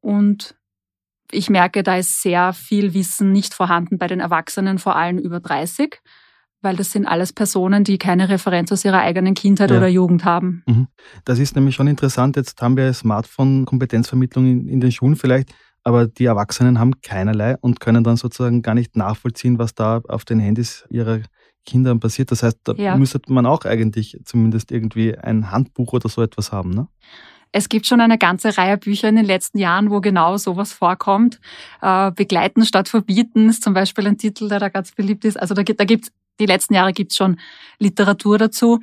und 0.01 0.55
ich 1.31 1.49
merke, 1.49 1.83
da 1.83 1.97
ist 1.97 2.21
sehr 2.21 2.53
viel 2.53 2.93
Wissen 2.93 3.31
nicht 3.31 3.53
vorhanden 3.53 3.97
bei 3.97 4.07
den 4.07 4.21
Erwachsenen, 4.21 4.79
vor 4.79 4.95
allem 4.95 5.17
über 5.17 5.39
30 5.39 6.01
weil 6.61 6.75
das 6.75 6.91
sind 6.91 7.05
alles 7.05 7.33
Personen, 7.33 7.83
die 7.83 7.97
keine 7.97 8.29
Referenz 8.29 8.71
aus 8.71 8.83
ihrer 8.83 8.99
eigenen 8.99 9.33
Kindheit 9.33 9.71
ja. 9.71 9.77
oder 9.77 9.87
Jugend 9.87 10.25
haben. 10.25 10.63
Mhm. 10.65 10.87
Das 11.25 11.39
ist 11.39 11.55
nämlich 11.55 11.75
schon 11.75 11.87
interessant. 11.87 12.35
Jetzt 12.35 12.61
haben 12.61 12.77
wir 12.77 12.93
Smartphone-Kompetenzvermittlung 12.93 14.45
in, 14.45 14.67
in 14.67 14.79
den 14.79 14.91
Schulen 14.91 15.15
vielleicht, 15.15 15.53
aber 15.83 16.07
die 16.07 16.25
Erwachsenen 16.25 16.79
haben 16.79 16.99
keinerlei 17.01 17.55
und 17.61 17.79
können 17.79 18.03
dann 18.03 18.17
sozusagen 18.17 18.61
gar 18.61 18.75
nicht 18.75 18.95
nachvollziehen, 18.95 19.59
was 19.59 19.75
da 19.75 20.01
auf 20.07 20.25
den 20.25 20.39
Handys 20.39 20.85
ihrer 20.89 21.19
Kinder 21.65 21.95
passiert. 21.95 22.31
Das 22.31 22.43
heißt, 22.43 22.59
da 22.63 22.73
ja. 22.73 22.97
müsste 22.97 23.19
man 23.27 23.45
auch 23.45 23.65
eigentlich 23.65 24.19
zumindest 24.25 24.71
irgendwie 24.71 25.17
ein 25.17 25.51
Handbuch 25.51 25.93
oder 25.93 26.09
so 26.09 26.21
etwas 26.21 26.51
haben. 26.51 26.71
Ne? 26.71 26.87
Es 27.51 27.69
gibt 27.69 27.85
schon 27.85 28.01
eine 28.01 28.17
ganze 28.17 28.57
Reihe 28.57 28.77
Bücher 28.77 29.09
in 29.09 29.15
den 29.15 29.25
letzten 29.25 29.59
Jahren, 29.59 29.91
wo 29.91 30.01
genau 30.01 30.37
sowas 30.37 30.73
vorkommt. 30.73 31.39
Äh, 31.81 32.11
Begleiten 32.11 32.65
statt 32.65 32.87
verbieten 32.89 33.49
ist 33.49 33.63
zum 33.63 33.73
Beispiel 33.73 34.07
ein 34.07 34.17
Titel, 34.17 34.49
der 34.49 34.59
da 34.59 34.69
ganz 34.69 34.91
beliebt 34.91 35.25
ist. 35.25 35.39
Also 35.39 35.53
da, 35.53 35.63
da 35.63 35.85
gibt 35.85 36.05
es 36.05 36.11
die 36.39 36.45
letzten 36.45 36.73
Jahre 36.73 36.93
gibt 36.93 37.11
es 37.11 37.17
schon 37.17 37.39
Literatur 37.79 38.37
dazu. 38.37 38.79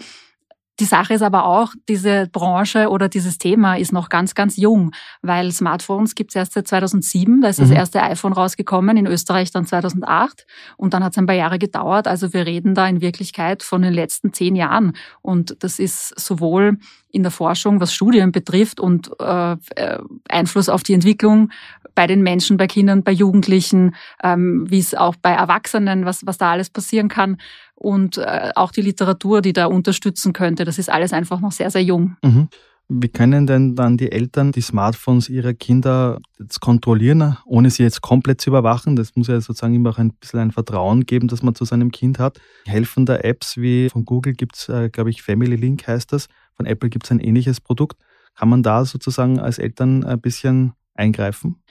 Die 0.81 0.87
Sache 0.87 1.15
ist 1.15 1.23
aber 1.23 1.45
auch, 1.45 1.73
diese 1.89 2.27
Branche 2.33 2.89
oder 2.89 3.09
dieses 3.09 3.39
Thema 3.39 3.77
ist 3.77 3.93
noch 3.93 4.09
ganz, 4.09 4.35
ganz 4.35 4.57
jung, 4.57 4.91
weil 5.23 5.53
Smartphones 5.53 6.17
gibt 6.17 6.33
es 6.33 6.37
erst 6.37 6.55
seit 6.55 6.67
2007. 6.67 7.43
Da 7.43 7.49
ist 7.49 7.61
mhm. 7.61 7.65
das 7.65 7.71
erste 7.71 8.03
iPhone 8.03 8.33
rausgekommen, 8.33 8.97
in 8.97 9.07
Österreich 9.07 9.53
dann 9.53 9.67
2008. 9.67 10.47
Und 10.77 10.93
dann 10.93 11.05
hat 11.05 11.13
es 11.13 11.19
ein 11.19 11.27
paar 11.27 11.37
Jahre 11.37 11.61
gedauert. 11.61 12.09
Also 12.09 12.33
wir 12.33 12.45
reden 12.45 12.75
da 12.75 12.89
in 12.89 13.01
Wirklichkeit 13.01 13.63
von 13.63 13.83
den 13.83 13.93
letzten 13.93 14.33
zehn 14.33 14.57
Jahren. 14.57 14.97
Und 15.23 15.57
das 15.61 15.79
ist 15.79 16.19
sowohl 16.19 16.79
in 17.15 17.23
der 17.23 17.31
Forschung, 17.31 17.81
was 17.81 17.95
Studien 17.95 18.33
betrifft 18.33 18.81
und 18.81 19.11
äh, 19.21 19.53
äh 19.53 19.99
Einfluss 20.29 20.69
auf 20.69 20.83
die 20.83 20.95
Entwicklung 20.95 21.51
bei 21.95 22.07
den 22.07 22.23
Menschen, 22.23 22.57
bei 22.57 22.67
Kindern, 22.67 23.03
bei 23.03 23.13
Jugendlichen, 23.13 23.95
ähm, 24.23 24.67
wie 24.69 24.81
es 24.81 24.95
auch 24.95 25.15
bei 25.17 25.31
Erwachsenen, 25.31 26.05
was, 26.05 26.27
was 26.27 26.39
da 26.39 26.51
alles 26.51 26.71
passieren 26.71 27.09
kann 27.09 27.39
und 27.77 28.19
äh, 28.19 28.51
auch 28.57 28.73
die 28.73 28.83
Literatur, 28.83 29.43
die 29.43 29.53
da 29.53 29.67
unterstützen 29.67 30.33
könnte. 30.33 30.65
Das 30.65 30.79
ist 30.79 30.91
alles 30.91 31.13
einfach 31.13 31.41
noch 31.41 31.53
sehr, 31.53 31.71
sehr 31.71 31.83
jung. 31.83 32.17
Mhm. 32.23 32.49
Wie 32.89 33.09
können 33.09 33.47
denn 33.47 33.75
dann 33.77 33.97
die 33.97 34.13
Eltern 34.13 34.53
die 34.53 34.61
Smartphones 34.61 35.31
ihrer 35.31 35.55
Kinder 35.55 36.21
jetzt 36.39 36.61
kontrollieren, 36.61 37.37
ohne 37.47 37.71
sie 37.71 37.83
jetzt 37.83 38.03
komplett 38.03 38.43
zu 38.43 38.51
überwachen? 38.51 38.95
Das 38.95 39.17
muss 39.17 39.29
ja 39.29 39.41
sozusagen 39.41 39.75
immer 39.75 39.91
auch 39.91 39.99
ein 39.99 40.13
bisschen 40.13 40.41
ein 40.41 40.51
Vertrauen 40.51 41.07
geben, 41.07 41.29
das 41.29 41.43
man 41.43 41.55
zu 41.55 41.65
seinem 41.65 41.91
Kind 41.91 42.19
hat. 42.19 42.41
Helfen 42.67 43.07
da 43.07 43.17
Apps 43.17 43.57
wie 43.57 43.89
von 43.89 44.05
Google 44.05 44.35
gibt 44.35 44.57
es, 44.57 44.69
äh, 44.69 44.91
glaube 44.91 45.09
ich, 45.09 45.23
Family 45.23 45.57
Link 45.57 45.87
heißt 45.87 46.13
das. 46.13 46.29
Von 46.57 46.67
Apple 46.67 46.91
gibt 46.91 47.07
es 47.07 47.11
ein 47.11 47.21
ähnliches 47.21 47.61
Produkt. 47.61 47.99
Kann 48.35 48.51
man 48.51 48.63
da 48.63 48.85
sozusagen 48.85 49.41
als 49.41 49.59
Eltern 49.59 50.05
ein 50.05 50.21
bisschen 50.21 50.75
eingreifen? 50.95 51.63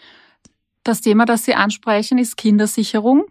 Das 0.84 1.01
Thema, 1.01 1.25
das 1.25 1.46
Sie 1.46 1.53
ansprechen, 1.53 2.17
ist 2.17 2.38
Kindersicherung 2.38 3.25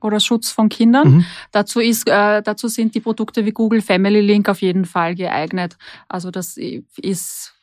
oder 0.00 0.20
Schutz 0.20 0.50
von 0.50 0.68
Kindern. 0.68 1.08
Mhm. 1.08 1.24
Dazu, 1.52 1.80
ist, 1.80 2.08
äh, 2.08 2.42
dazu 2.42 2.68
sind 2.68 2.94
die 2.94 3.00
Produkte 3.00 3.44
wie 3.44 3.52
Google 3.52 3.82
Family 3.82 4.20
Link 4.20 4.48
auf 4.48 4.62
jeden 4.62 4.84
Fall 4.84 5.14
geeignet. 5.14 5.76
Also 6.08 6.30
das 6.30 6.56
ist, 6.56 7.54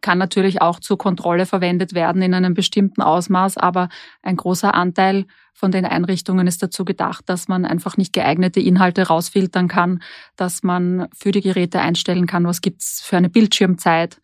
kann 0.00 0.18
natürlich 0.18 0.60
auch 0.60 0.80
zur 0.80 0.98
Kontrolle 0.98 1.46
verwendet 1.46 1.94
werden 1.94 2.22
in 2.22 2.34
einem 2.34 2.54
bestimmten 2.54 3.02
Ausmaß, 3.02 3.58
aber 3.58 3.88
ein 4.22 4.36
großer 4.36 4.74
Anteil 4.74 5.26
von 5.52 5.70
den 5.70 5.84
Einrichtungen 5.84 6.48
ist 6.48 6.62
dazu 6.62 6.84
gedacht, 6.84 7.28
dass 7.28 7.46
man 7.46 7.64
einfach 7.64 7.96
nicht 7.96 8.12
geeignete 8.12 8.60
Inhalte 8.60 9.06
rausfiltern 9.06 9.68
kann, 9.68 10.02
dass 10.36 10.64
man 10.64 11.08
für 11.14 11.30
die 11.30 11.42
Geräte 11.42 11.80
einstellen 11.80 12.26
kann, 12.26 12.44
was 12.44 12.60
gibt's 12.60 13.00
für 13.00 13.16
eine 13.16 13.28
Bildschirmzeit, 13.28 14.20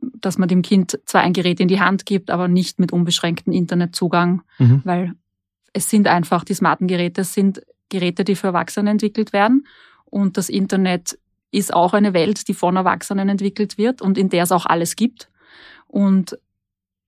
dass 0.00 0.36
man 0.36 0.48
dem 0.48 0.62
Kind 0.62 0.98
zwar 1.06 1.22
ein 1.22 1.32
Gerät 1.32 1.60
in 1.60 1.68
die 1.68 1.80
Hand 1.80 2.06
gibt, 2.06 2.30
aber 2.30 2.48
nicht 2.48 2.80
mit 2.80 2.92
unbeschränktem 2.92 3.52
Internetzugang, 3.52 4.42
mhm. 4.58 4.82
weil 4.84 5.14
es 5.74 5.90
sind 5.90 6.08
einfach, 6.08 6.44
die 6.44 6.54
smarten 6.54 6.86
Geräte 6.86 7.20
es 7.20 7.34
sind 7.34 7.62
Geräte, 7.90 8.24
die 8.24 8.34
für 8.34 8.46
Erwachsene 8.48 8.90
entwickelt 8.90 9.34
werden 9.34 9.66
und 10.06 10.38
das 10.38 10.48
Internet 10.48 11.18
ist 11.50 11.72
auch 11.72 11.92
eine 11.92 12.14
Welt, 12.14 12.48
die 12.48 12.54
von 12.54 12.76
Erwachsenen 12.76 13.28
entwickelt 13.28 13.78
wird 13.78 14.02
und 14.02 14.18
in 14.18 14.28
der 14.28 14.44
es 14.44 14.52
auch 14.52 14.66
alles 14.66 14.96
gibt. 14.96 15.30
Und 15.86 16.36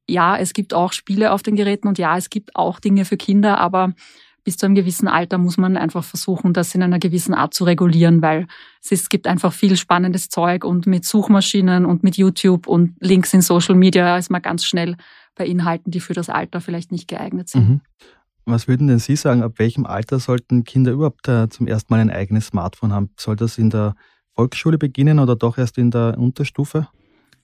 ja, 0.09 0.37
es 0.37 0.53
gibt 0.53 0.73
auch 0.73 0.93
Spiele 0.93 1.33
auf 1.33 1.43
den 1.43 1.57
Geräten 1.57 1.89
und 1.89 1.99
ja, 1.99 2.17
es 2.17 2.31
gibt 2.31 2.55
auch 2.55 2.79
Dinge 2.79 3.05
für 3.05 3.17
Kinder, 3.17 3.59
aber 3.59 3.95
bis 4.45 4.57
zu 4.57 4.67
einem 4.67 4.77
gewissen 4.77 5.09
Alter 5.09 5.39
muss 5.39 5.57
man 5.57 5.77
einfach 5.77 6.05
versuchen, 6.05 6.53
das 6.53 6.73
in 6.77 6.83
einer 6.83 7.01
gewissen 7.01 7.35
Art 7.35 7.53
zu 7.53 7.65
regulieren, 7.65 8.23
weil 8.23 8.47
es, 8.89 9.09
gibt 9.09 9.27
einfach 9.27 9.53
viel 9.53 9.77
spannendes 9.77 10.29
Zeug 10.29 10.65
und 10.65 10.87
mit 10.87 11.05
Suchmaschinen 11.05 11.85
und 11.85 12.05
mit 12.05 12.17
YouTube 12.17 12.69
und 12.69 12.95
Links 13.01 13.35
in 13.35 13.41
Social 13.41 13.75
Media 13.75 14.17
ist 14.17 14.31
man 14.31 14.43
ganz 14.43 14.65
schnell 14.65 14.97
bei 15.35 15.45
Inhalten, 15.47 15.91
die 15.91 15.99
für 15.99 16.15
das 16.15 16.29
Alter 16.29 16.61
vielleicht 16.61 16.93
nicht 16.93 17.09
geeignet 17.09 17.49
sind. 17.49 17.69
Mhm. 17.69 17.81
Was 18.47 18.69
würden 18.69 18.87
denn 18.87 19.01
Sie 19.01 19.17
sagen, 19.17 19.43
ab 19.43 19.55
welchem 19.57 19.87
Alter 19.87 20.21
sollten 20.21 20.63
Kinder 20.63 20.93
überhaupt 20.93 21.27
äh, 21.27 21.49
zum 21.49 21.67
ersten 21.67 21.93
Mal 21.93 22.01
ein 22.01 22.11
eigenes 22.11 22.47
Smartphone 22.47 22.93
haben? 22.93 23.11
Soll 23.17 23.35
das 23.35 23.59
in 23.59 23.71
der 23.71 23.97
Volksschule 24.37 24.79
beginnen 24.79 25.19
oder 25.19 25.35
doch 25.35 25.59
erst 25.59 25.79
in 25.79 25.91
der 25.91 26.17
Unterstufe? 26.17 26.87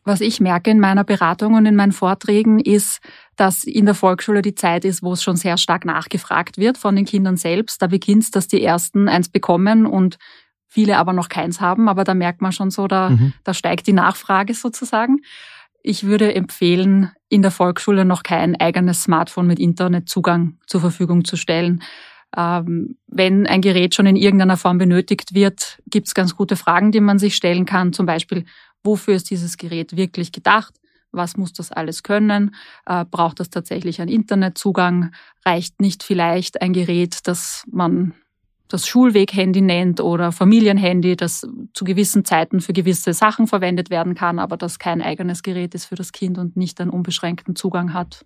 Was 0.05 0.21
ich 0.21 0.41
merke 0.41 0.71
in 0.71 0.79
meiner 0.79 1.03
Beratung 1.05 1.55
und 1.55 1.67
in 1.67 1.75
meinen 1.75 1.93
Vorträgen 1.93 2.61
ist, 2.61 3.01
dass 3.37 3.65
in 3.65 3.85
der 3.85 3.95
Volksschule 3.95 4.43
die 4.43 4.55
Zeit 4.55 4.85
ist, 4.85 5.03
wo 5.03 5.13
es 5.13 5.23
schon 5.23 5.37
sehr 5.37 5.59
stark 5.59 5.85
nachgefragt 5.85 6.57
wird 6.57 6.79
von 6.79 6.95
den 6.95 7.05
Kindern 7.05 7.37
selbst. 7.37 7.83
Da 7.83 7.89
beginnt 7.89 8.25
es, 8.25 8.31
dass 8.31 8.47
die 8.47 8.63
ersten 8.63 9.09
eins 9.09 9.29
bekommen 9.29 9.87
und 9.87 10.19
viele 10.69 10.99
aber 10.99 11.13
noch 11.13 11.29
keins 11.29 11.61
haben. 11.61 11.89
Aber 11.89 12.05
da 12.05 12.15
merkt 12.15 12.43
man 12.43 12.53
schon 12.53 12.71
so, 12.71 12.87
da, 12.87 13.11
mhm. 13.11 13.33
da 13.45 13.55
steigt 13.55 13.87
die 13.87 13.93
Nachfrage 13.93 14.55
sozusagen. 14.55 15.19
Ich 15.83 16.05
würde 16.05 16.35
empfehlen, 16.35 17.11
in 17.29 17.43
der 17.43 17.51
Volksschule 17.51 18.05
noch 18.05 18.23
kein 18.23 18.59
eigenes 18.61 19.03
Smartphone 19.03 19.49
mit 19.49 19.59
Internetzugang 19.59 20.59
zur 20.67 20.81
Verfügung 20.81 21.25
zu 21.25 21.37
stellen. 21.37 21.83
Ähm, 22.37 22.97
wenn 23.09 23.47
ein 23.47 23.61
Gerät 23.61 23.95
schon 23.95 24.07
in 24.07 24.17
irgendeiner 24.17 24.57
Form 24.57 24.79
benötigt 24.79 25.35
wird, 25.35 25.81
gibt 25.87 26.07
es 26.07 26.15
ganz 26.15 26.37
gute 26.37 26.57
Fragen, 26.57 26.93
die 26.93 27.01
man 27.01 27.19
sich 27.19 27.35
stellen 27.35 27.67
kann. 27.67 27.93
Zum 27.93 28.07
Beispiel, 28.07 28.45
wofür 28.85 29.15
ist 29.15 29.31
dieses 29.31 29.57
Gerät 29.57 29.97
wirklich 29.97 30.31
gedacht? 30.31 30.75
Was 31.11 31.37
muss 31.37 31.53
das 31.53 31.73
alles 31.73 32.03
können? 32.03 32.55
Äh, 32.87 33.05
braucht 33.05 33.41
das 33.41 33.51
tatsächlich 33.51 34.01
einen 34.01 34.11
Internetzugang? 34.11 35.13
Reicht 35.45 35.81
nicht 35.81 36.05
vielleicht 36.05 36.63
ein 36.63 36.73
Gerät, 36.73 37.27
das 37.27 37.65
man 37.71 38.15
das 38.73 38.87
Schulweg-Handy 38.87 39.61
nennt 39.61 40.01
oder 40.01 40.33
Familienhandy, 40.33 41.17
das 41.17 41.47
zu 41.75 41.85
gewissen 41.85 42.25
Zeiten 42.25 42.61
für 42.61 42.73
gewisse 42.73 43.13
Sachen 43.13 43.47
verwendet 43.47 43.91
werden 43.91 44.15
kann, 44.15 44.39
aber 44.39 44.57
das 44.57 44.79
kein 44.79 45.03
eigenes 45.03 45.43
Gerät 45.43 45.75
ist 45.75 45.87
für 45.87 45.95
das 45.95 46.13
Kind 46.13 46.39
und 46.39 46.57
nicht 46.57 46.81
einen 46.81 46.91
unbeschränkten 46.91 47.55
Zugang 47.55 47.93
hat. 47.93 48.25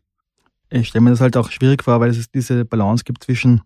Ich 0.71 0.89
stelle 0.89 1.03
mir 1.03 1.11
das 1.11 1.21
halt 1.21 1.37
auch 1.37 1.51
schwierig 1.51 1.83
vor, 1.85 2.01
weil 2.01 2.11
es 2.11 2.31
diese 2.31 2.65
Balance 2.65 3.05
gibt 3.05 3.25
zwischen 3.25 3.63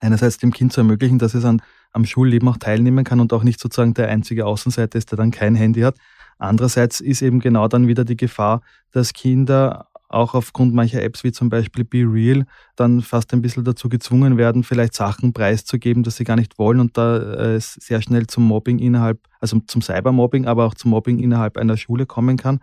einerseits 0.00 0.38
dem 0.38 0.52
Kind 0.52 0.72
zu 0.72 0.80
ermöglichen, 0.80 1.18
dass 1.18 1.34
es 1.34 1.44
an, 1.44 1.62
am 1.92 2.04
Schulleben 2.04 2.48
auch 2.48 2.56
teilnehmen 2.56 3.04
kann 3.04 3.20
und 3.20 3.32
auch 3.32 3.44
nicht 3.44 3.60
sozusagen 3.60 3.94
der 3.94 4.08
einzige 4.08 4.46
Außenseiter 4.46 4.98
ist, 4.98 5.10
der 5.10 5.18
dann 5.18 5.30
kein 5.30 5.54
Handy 5.54 5.80
hat. 5.80 5.96
Andererseits 6.38 7.00
ist 7.00 7.22
eben 7.22 7.40
genau 7.40 7.68
dann 7.68 7.86
wieder 7.86 8.04
die 8.04 8.16
Gefahr, 8.16 8.62
dass 8.90 9.12
Kinder 9.12 9.88
auch 10.12 10.34
aufgrund 10.34 10.74
mancher 10.74 11.02
Apps 11.02 11.24
wie 11.24 11.32
zum 11.32 11.48
Beispiel 11.48 11.84
Be 11.84 12.04
Real 12.06 12.44
dann 12.76 13.00
fast 13.00 13.32
ein 13.32 13.42
bisschen 13.42 13.64
dazu 13.64 13.88
gezwungen 13.88 14.38
werden, 14.38 14.64
vielleicht 14.64 14.94
Sachen 14.94 15.32
preiszugeben, 15.32 16.02
dass 16.02 16.16
sie 16.16 16.24
gar 16.24 16.36
nicht 16.36 16.58
wollen 16.58 16.80
und 16.80 16.96
da 16.96 17.16
äh, 17.18 17.54
es 17.54 17.74
sehr 17.74 18.02
schnell 18.02 18.26
zum 18.26 18.44
Mobbing 18.44 18.78
innerhalb, 18.78 19.20
also 19.40 19.58
zum 19.66 19.82
Cybermobbing, 19.82 20.46
aber 20.46 20.66
auch 20.66 20.74
zum 20.74 20.90
Mobbing 20.90 21.18
innerhalb 21.18 21.56
einer 21.56 21.76
Schule 21.76 22.06
kommen 22.06 22.36
kann. 22.36 22.60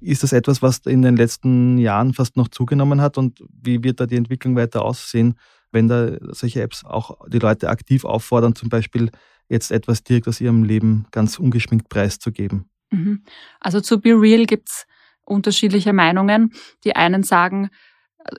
Ist 0.00 0.22
das 0.22 0.32
etwas, 0.32 0.62
was 0.62 0.78
in 0.78 1.02
den 1.02 1.16
letzten 1.16 1.78
Jahren 1.78 2.12
fast 2.12 2.36
noch 2.36 2.48
zugenommen 2.48 3.00
hat 3.00 3.18
und 3.18 3.44
wie 3.62 3.84
wird 3.84 4.00
da 4.00 4.06
die 4.06 4.16
Entwicklung 4.16 4.56
weiter 4.56 4.82
aussehen? 4.82 5.36
wenn 5.72 5.88
da 5.88 6.16
solche 6.32 6.62
Apps 6.62 6.84
auch 6.84 7.26
die 7.28 7.38
Leute 7.38 7.68
aktiv 7.68 8.04
auffordern, 8.04 8.54
zum 8.54 8.68
Beispiel 8.68 9.10
jetzt 9.48 9.72
etwas 9.72 10.04
direkt 10.04 10.28
aus 10.28 10.40
ihrem 10.40 10.62
Leben 10.62 11.06
ganz 11.10 11.38
ungeschminkt 11.38 11.88
preiszugeben. 11.88 12.66
Mhm. 12.90 13.24
Also 13.58 13.80
zu 13.80 14.00
Be 14.00 14.10
Real 14.10 14.44
gibt's 14.46 14.86
unterschiedliche 15.24 15.92
Meinungen. 15.92 16.52
Die 16.84 16.96
einen 16.96 17.22
sagen, 17.22 17.70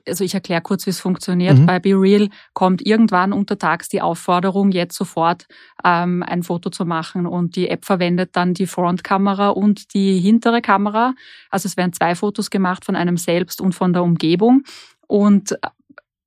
also 0.07 0.23
ich 0.23 0.33
erkläre 0.33 0.61
kurz, 0.61 0.85
wie 0.85 0.91
es 0.91 0.99
funktioniert. 0.99 1.57
Mhm. 1.57 1.65
Bei 1.65 1.79
Be 1.79 1.93
Real 1.93 2.29
kommt 2.53 2.85
irgendwann 2.85 3.33
untertags 3.33 3.89
die 3.89 4.01
Aufforderung, 4.01 4.71
jetzt 4.71 4.95
sofort 4.95 5.45
ähm, 5.83 6.23
ein 6.23 6.43
Foto 6.43 6.69
zu 6.69 6.85
machen 6.85 7.25
und 7.25 7.55
die 7.55 7.69
App 7.69 7.85
verwendet 7.85 8.31
dann 8.33 8.53
die 8.53 8.67
Frontkamera 8.67 9.49
und 9.49 9.93
die 9.93 10.19
hintere 10.19 10.61
Kamera. 10.61 11.13
Also 11.49 11.67
es 11.67 11.77
werden 11.77 11.93
zwei 11.93 12.15
Fotos 12.15 12.49
gemacht 12.49 12.85
von 12.85 12.95
einem 12.95 13.17
selbst 13.17 13.61
und 13.61 13.73
von 13.73 13.93
der 13.93 14.03
Umgebung. 14.03 14.63
Und 15.07 15.57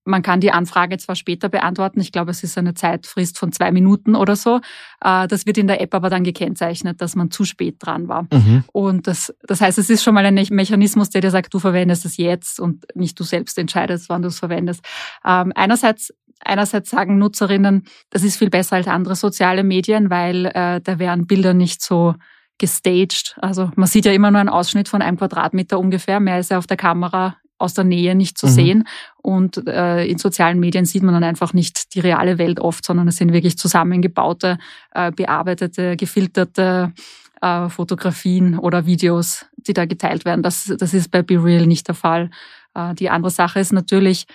man 0.07 0.23
kann 0.23 0.40
die 0.40 0.53
Anfrage 0.53 0.99
zwar 0.99 1.16
später 1.16 1.49
beantworten, 1.49 2.01
ich 2.01 2.12
glaube, 2.12 2.31
es 2.31 2.42
ist 2.42 2.57
eine 2.57 2.75
Zeitfrist 2.75 3.38
von 3.38 3.53
zwei 3.53 3.73
Minuten 3.73 4.14
oder 4.14 4.37
so. 4.37 4.61
Äh, 5.03 5.27
das 5.29 5.47
wird 5.47 5.59
in 5.59 5.66
der 5.66 5.81
App 5.81 5.95
aber 5.95 6.11
dann 6.11 6.25
gekennzeichnet, 6.25 7.01
dass 7.01 7.16
man 7.16 7.31
zu 7.31 7.45
spät 7.45 7.77
dran 7.81 8.09
war. 8.09 8.27
Mhm. 8.33 8.64
Und 8.73 9.07
das, 9.07 9.35
das 9.42 9.61
heißt, 9.61 9.79
es 9.79 9.90
ist 9.90 10.03
schon 10.03 10.14
mal 10.14 10.25
ein 10.25 10.35
Mechanismus, 10.51 11.11
der 11.11 11.21
dir 11.21 11.31
sagt, 11.31 11.53
du 11.53 11.59
verwendest 11.59 12.05
es 12.05 12.16
jetzt 12.16 12.61
und 12.61 12.87
nicht 12.95 13.19
du 13.19 13.25
selbst 13.25 13.59
entscheidest, 13.59 14.09
wann 14.09 14.23
du 14.23 14.29
es 14.29 14.38
verwendest. 14.38 14.85
Ähm, 15.25 15.53
einerseits 15.55 16.12
Einerseits 16.45 16.90
sagen 16.90 17.16
Nutzerinnen, 17.16 17.85
das 18.11 18.23
ist 18.23 18.37
viel 18.37 18.51
besser 18.51 18.77
als 18.77 18.88
andere 18.88 19.16
soziale 19.16 19.64
Medien, 19.64 20.11
weil 20.11 20.45
äh, 20.47 20.83
da 20.83 20.99
wären 20.99 21.27
Bilder 21.27 21.55
nicht 21.55 21.81
so 21.81 22.14
gestaged. 22.59 23.37
Also 23.40 23.71
man 23.77 23.88
sieht 23.88 24.05
ja 24.05 24.12
immer 24.12 24.31
nur 24.31 24.40
einen 24.40 24.49
Ausschnitt 24.51 24.88
von 24.88 25.03
einem 25.03 25.16
Quadratmeter 25.16 25.79
ungefähr. 25.79 26.21
Mehr 26.21 26.38
ist 26.38 26.51
ja 26.51 26.59
auf 26.59 26.66
der 26.66 26.77
Kamera 26.77 27.37
aus 27.59 27.75
der 27.75 27.85
Nähe 27.85 28.14
nicht 28.14 28.38
zu 28.38 28.47
mhm. 28.47 28.51
sehen. 28.51 28.88
Und 29.23 29.66
äh, 29.66 30.05
in 30.05 30.19
sozialen 30.19 30.61
Medien 30.61 30.85
sieht 30.85 31.03
man 31.03 31.14
dann 31.14 31.25
einfach 31.25 31.53
nicht 31.53 31.95
die 31.95 32.01
reale 32.01 32.38
Welt 32.38 32.61
oft, 32.61 32.85
sondern 32.85 33.09
es 33.09 33.16
sind 33.16 33.33
wirklich 33.33 33.59
zusammengebaute, 33.59 34.59
äh, 34.92 35.11
bearbeitete, 35.12 35.97
gefilterte 35.97 36.92
äh, 37.40 37.69
Fotografien 37.69 38.59
oder 38.59 38.87
Videos, 38.87 39.47
die 39.57 39.73
da 39.73 39.87
geteilt 39.87 40.25
werden. 40.25 40.42
Das, 40.42 40.73
das 40.79 40.95
ist 40.95 41.11
bei 41.11 41.23
BeReal 41.23 41.66
nicht 41.66 41.88
der 41.88 41.95
Fall. 41.95 42.31
Äh, 42.75 42.95
die 42.95 43.11
andere 43.11 43.31
Sache 43.31 43.61
ist 43.61 43.73
natürlich, 43.73 44.27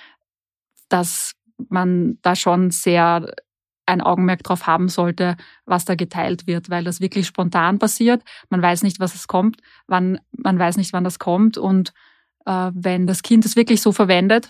dass 0.89 1.33
man 1.69 2.17
da 2.21 2.35
schon 2.35 2.71
sehr 2.71 3.31
ein 3.85 4.01
Augenmerk 4.01 4.43
drauf 4.43 4.67
haben 4.67 4.89
sollte, 4.89 5.35
was 5.65 5.85
da 5.85 5.95
geteilt 5.95 6.47
wird, 6.47 6.69
weil 6.69 6.83
das 6.83 7.01
wirklich 7.01 7.27
spontan 7.27 7.79
passiert. 7.79 8.23
Man 8.49 8.61
weiß 8.61 8.83
nicht, 8.83 8.99
was 8.99 9.15
es 9.15 9.27
kommt, 9.27 9.57
wann, 9.87 10.19
man 10.31 10.57
weiß 10.57 10.77
nicht, 10.77 10.93
wann 10.93 11.03
das 11.03 11.19
kommt 11.19 11.57
und 11.57 11.93
wenn 12.45 13.07
das 13.07 13.23
Kind 13.23 13.45
es 13.45 13.55
wirklich 13.55 13.81
so 13.81 13.91
verwendet 13.91 14.49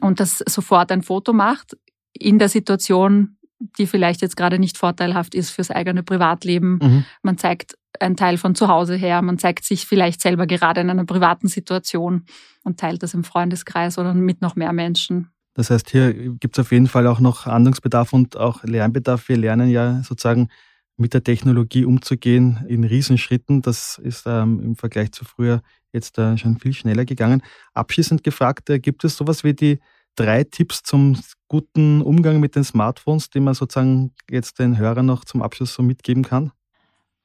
und 0.00 0.20
das 0.20 0.38
sofort 0.38 0.90
ein 0.92 1.02
Foto 1.02 1.32
macht, 1.32 1.76
in 2.12 2.38
der 2.38 2.48
Situation, 2.48 3.36
die 3.78 3.86
vielleicht 3.86 4.22
jetzt 4.22 4.36
gerade 4.36 4.58
nicht 4.58 4.76
vorteilhaft 4.76 5.34
ist 5.34 5.50
fürs 5.50 5.70
eigene 5.70 6.02
Privatleben. 6.02 6.78
Mhm. 6.82 7.04
Man 7.22 7.38
zeigt 7.38 7.76
einen 8.00 8.16
Teil 8.16 8.38
von 8.38 8.54
zu 8.54 8.68
Hause 8.68 8.96
her, 8.96 9.22
man 9.22 9.38
zeigt 9.38 9.64
sich 9.64 9.86
vielleicht 9.86 10.20
selber 10.20 10.46
gerade 10.46 10.80
in 10.80 10.90
einer 10.90 11.04
privaten 11.04 11.48
Situation 11.48 12.24
und 12.64 12.78
teilt 12.78 13.02
das 13.02 13.14
im 13.14 13.24
Freundeskreis 13.24 13.98
oder 13.98 14.14
mit 14.14 14.42
noch 14.42 14.56
mehr 14.56 14.72
Menschen. 14.72 15.28
Das 15.54 15.70
heißt, 15.70 15.90
hier 15.90 16.12
gibt 16.12 16.58
es 16.58 16.64
auf 16.64 16.72
jeden 16.72 16.88
Fall 16.88 17.06
auch 17.06 17.20
noch 17.20 17.46
Handlungsbedarf 17.46 18.12
und 18.12 18.36
auch 18.36 18.64
Lernbedarf. 18.64 19.28
Wir 19.28 19.36
lernen 19.36 19.70
ja 19.70 20.02
sozusagen 20.02 20.48
mit 20.96 21.14
der 21.14 21.24
Technologie 21.24 21.84
umzugehen 21.84 22.64
in 22.68 22.84
Riesenschritten. 22.84 23.62
Das 23.62 23.98
ist 23.98 24.24
ähm, 24.26 24.60
im 24.60 24.76
Vergleich 24.76 25.12
zu 25.12 25.24
früher 25.24 25.62
jetzt 25.92 26.18
äh, 26.18 26.36
schon 26.36 26.58
viel 26.58 26.72
schneller 26.72 27.04
gegangen. 27.04 27.42
Abschließend 27.72 28.22
gefragt, 28.22 28.70
äh, 28.70 28.78
gibt 28.78 29.04
es 29.04 29.16
sowas 29.16 29.44
wie 29.44 29.54
die 29.54 29.78
drei 30.16 30.44
Tipps 30.44 30.82
zum 30.82 31.18
guten 31.48 32.02
Umgang 32.02 32.40
mit 32.40 32.54
den 32.54 32.64
Smartphones, 32.64 33.30
die 33.30 33.40
man 33.40 33.54
sozusagen 33.54 34.12
jetzt 34.30 34.58
den 34.58 34.78
Hörern 34.78 35.06
noch 35.06 35.24
zum 35.24 35.42
Abschluss 35.42 35.74
so 35.74 35.82
mitgeben 35.82 36.22
kann? 36.22 36.52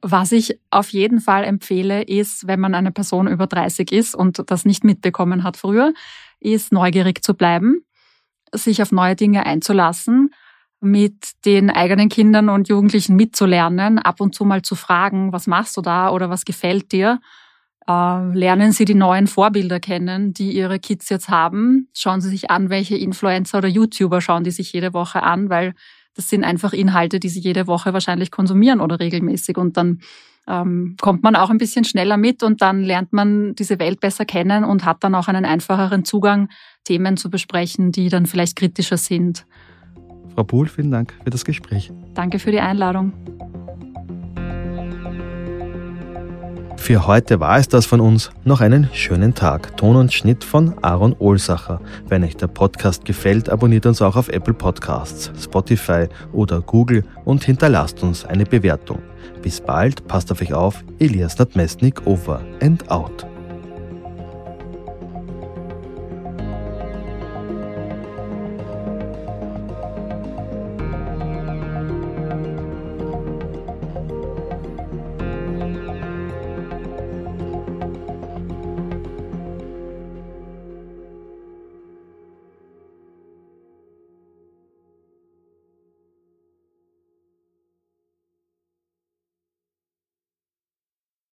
Was 0.02 0.32
ich 0.32 0.60
auf 0.70 0.90
jeden 0.90 1.20
Fall 1.20 1.44
empfehle, 1.44 2.04
ist, 2.04 2.48
wenn 2.48 2.60
man 2.60 2.74
eine 2.74 2.92
Person 2.92 3.28
über 3.28 3.48
30 3.48 3.92
ist 3.92 4.16
und 4.16 4.50
das 4.50 4.66
nicht 4.66 4.84
mitbekommen 4.84 5.44
hat 5.44 5.58
früher, 5.58 5.94
ist 6.40 6.72
neugierig 6.72 7.22
zu 7.22 7.34
bleiben, 7.34 7.82
sich 8.54 8.82
auf 8.82 8.92
neue 8.92 9.16
Dinge 9.16 9.46
einzulassen, 9.46 10.34
mit 10.82 11.46
den 11.46 11.70
eigenen 11.70 12.10
Kindern 12.10 12.50
und 12.50 12.70
Jugendlichen 12.70 13.16
mitzulernen, 13.16 14.00
ab 14.00 14.22
und 14.22 14.34
zu 14.34 14.46
mal 14.46 14.62
zu 14.62 14.76
fragen, 14.76 15.34
was 15.34 15.48
machst 15.48 15.76
du 15.78 15.82
da 15.82 16.10
oder 16.10 16.30
was 16.30 16.46
gefällt 16.46 16.92
dir 16.92 17.20
äh, 17.90 18.34
lernen 18.34 18.72
Sie 18.72 18.86
die 18.86 18.94
neuen 18.94 19.26
Vorbilder 19.26 19.80
kennen, 19.80 20.32
die 20.32 20.52
Ihre 20.52 20.80
Kids 20.80 21.10
jetzt 21.10 21.30
haben. 21.30 21.90
Schauen 21.96 22.22
Sie 22.22 22.30
sich 22.30 22.52
an, 22.52 22.70
welche 22.70 22.96
Influencer 22.96 23.58
oder 23.58 23.68
YouTuber 23.68 24.22
schauen 24.22 24.44
die 24.44 24.52
sich 24.52 24.72
jede 24.72 24.94
Woche 24.94 25.24
an, 25.24 25.50
weil 25.50 25.74
das 26.14 26.30
sind 26.30 26.44
einfach 26.44 26.72
Inhalte, 26.74 27.20
die 27.20 27.30
Sie 27.30 27.40
jede 27.40 27.66
Woche 27.66 27.92
wahrscheinlich 27.94 28.30
konsumieren 28.30 28.80
oder 28.80 29.00
regelmäßig. 29.00 29.58
Und 29.58 29.76
dann 29.76 30.02
ähm, 30.48 30.98
kommt 31.02 31.24
man 31.24 31.36
auch 31.36 31.50
ein 31.50 31.58
bisschen 31.58 31.84
schneller 31.84 32.18
mit 32.18 32.44
und 32.44 32.62
dann 32.62 32.84
lernt 32.84 33.12
man 33.12 33.56
diese 33.56 33.80
Welt 33.80 34.00
besser 34.00 34.26
kennen 34.26 34.64
und 34.64 34.86
hat 34.86 35.04
dann 35.04 35.16
auch 35.16 35.28
einen 35.28 35.46
einfacheren 35.46 36.06
Zugang, 36.06 36.50
Themen 36.84 37.18
zu 37.18 37.32
besprechen, 37.32 37.92
die 37.92 38.10
dann 38.10 38.28
vielleicht 38.28 38.56
kritischer 38.56 38.98
sind. 38.98 39.46
Frau 40.36 40.44
Pohl, 40.44 40.68
vielen 40.68 40.92
Dank 40.92 41.14
für 41.24 41.30
das 41.30 41.46
Gespräch. 41.46 41.92
Danke 42.14 42.40
für 42.40 42.52
die 42.52 42.60
Einladung. 42.60 43.14
Für 46.90 47.06
heute 47.06 47.40
war 47.40 47.60
es 47.60 47.68
das 47.68 47.86
von 47.86 48.02
uns. 48.02 48.32
Noch 48.46 48.62
einen 48.62 48.90
schönen 48.94 49.36
Tag. 49.36 49.78
Ton 49.78 49.96
und 49.96 50.12
Schnitt 50.12 50.44
von 50.44 50.74
Aaron 50.82 51.16
Ohlsacher. 51.20 51.82
Wenn 52.08 52.24
euch 52.24 52.36
der 52.36 52.48
Podcast 52.48 53.06
gefällt, 53.06 53.48
abonniert 53.48 53.86
uns 53.86 54.02
auch 54.02 54.16
auf 54.16 54.28
Apple 54.30 54.56
Podcasts, 54.56 55.32
Spotify 55.40 56.08
oder 56.34 56.62
Google 56.62 57.04
und 57.26 57.44
hinterlasst 57.44 58.02
uns 58.02 58.26
eine 58.26 58.46
Bewertung. 58.46 59.04
Bis 59.44 59.62
bald, 59.62 60.08
passt 60.08 60.32
auf 60.32 60.42
euch 60.42 60.54
auf. 60.54 60.84
Elias 60.98 61.38
Nadmesnik 61.38 62.08
over 62.08 62.42
and 62.60 62.90
out. 62.90 63.29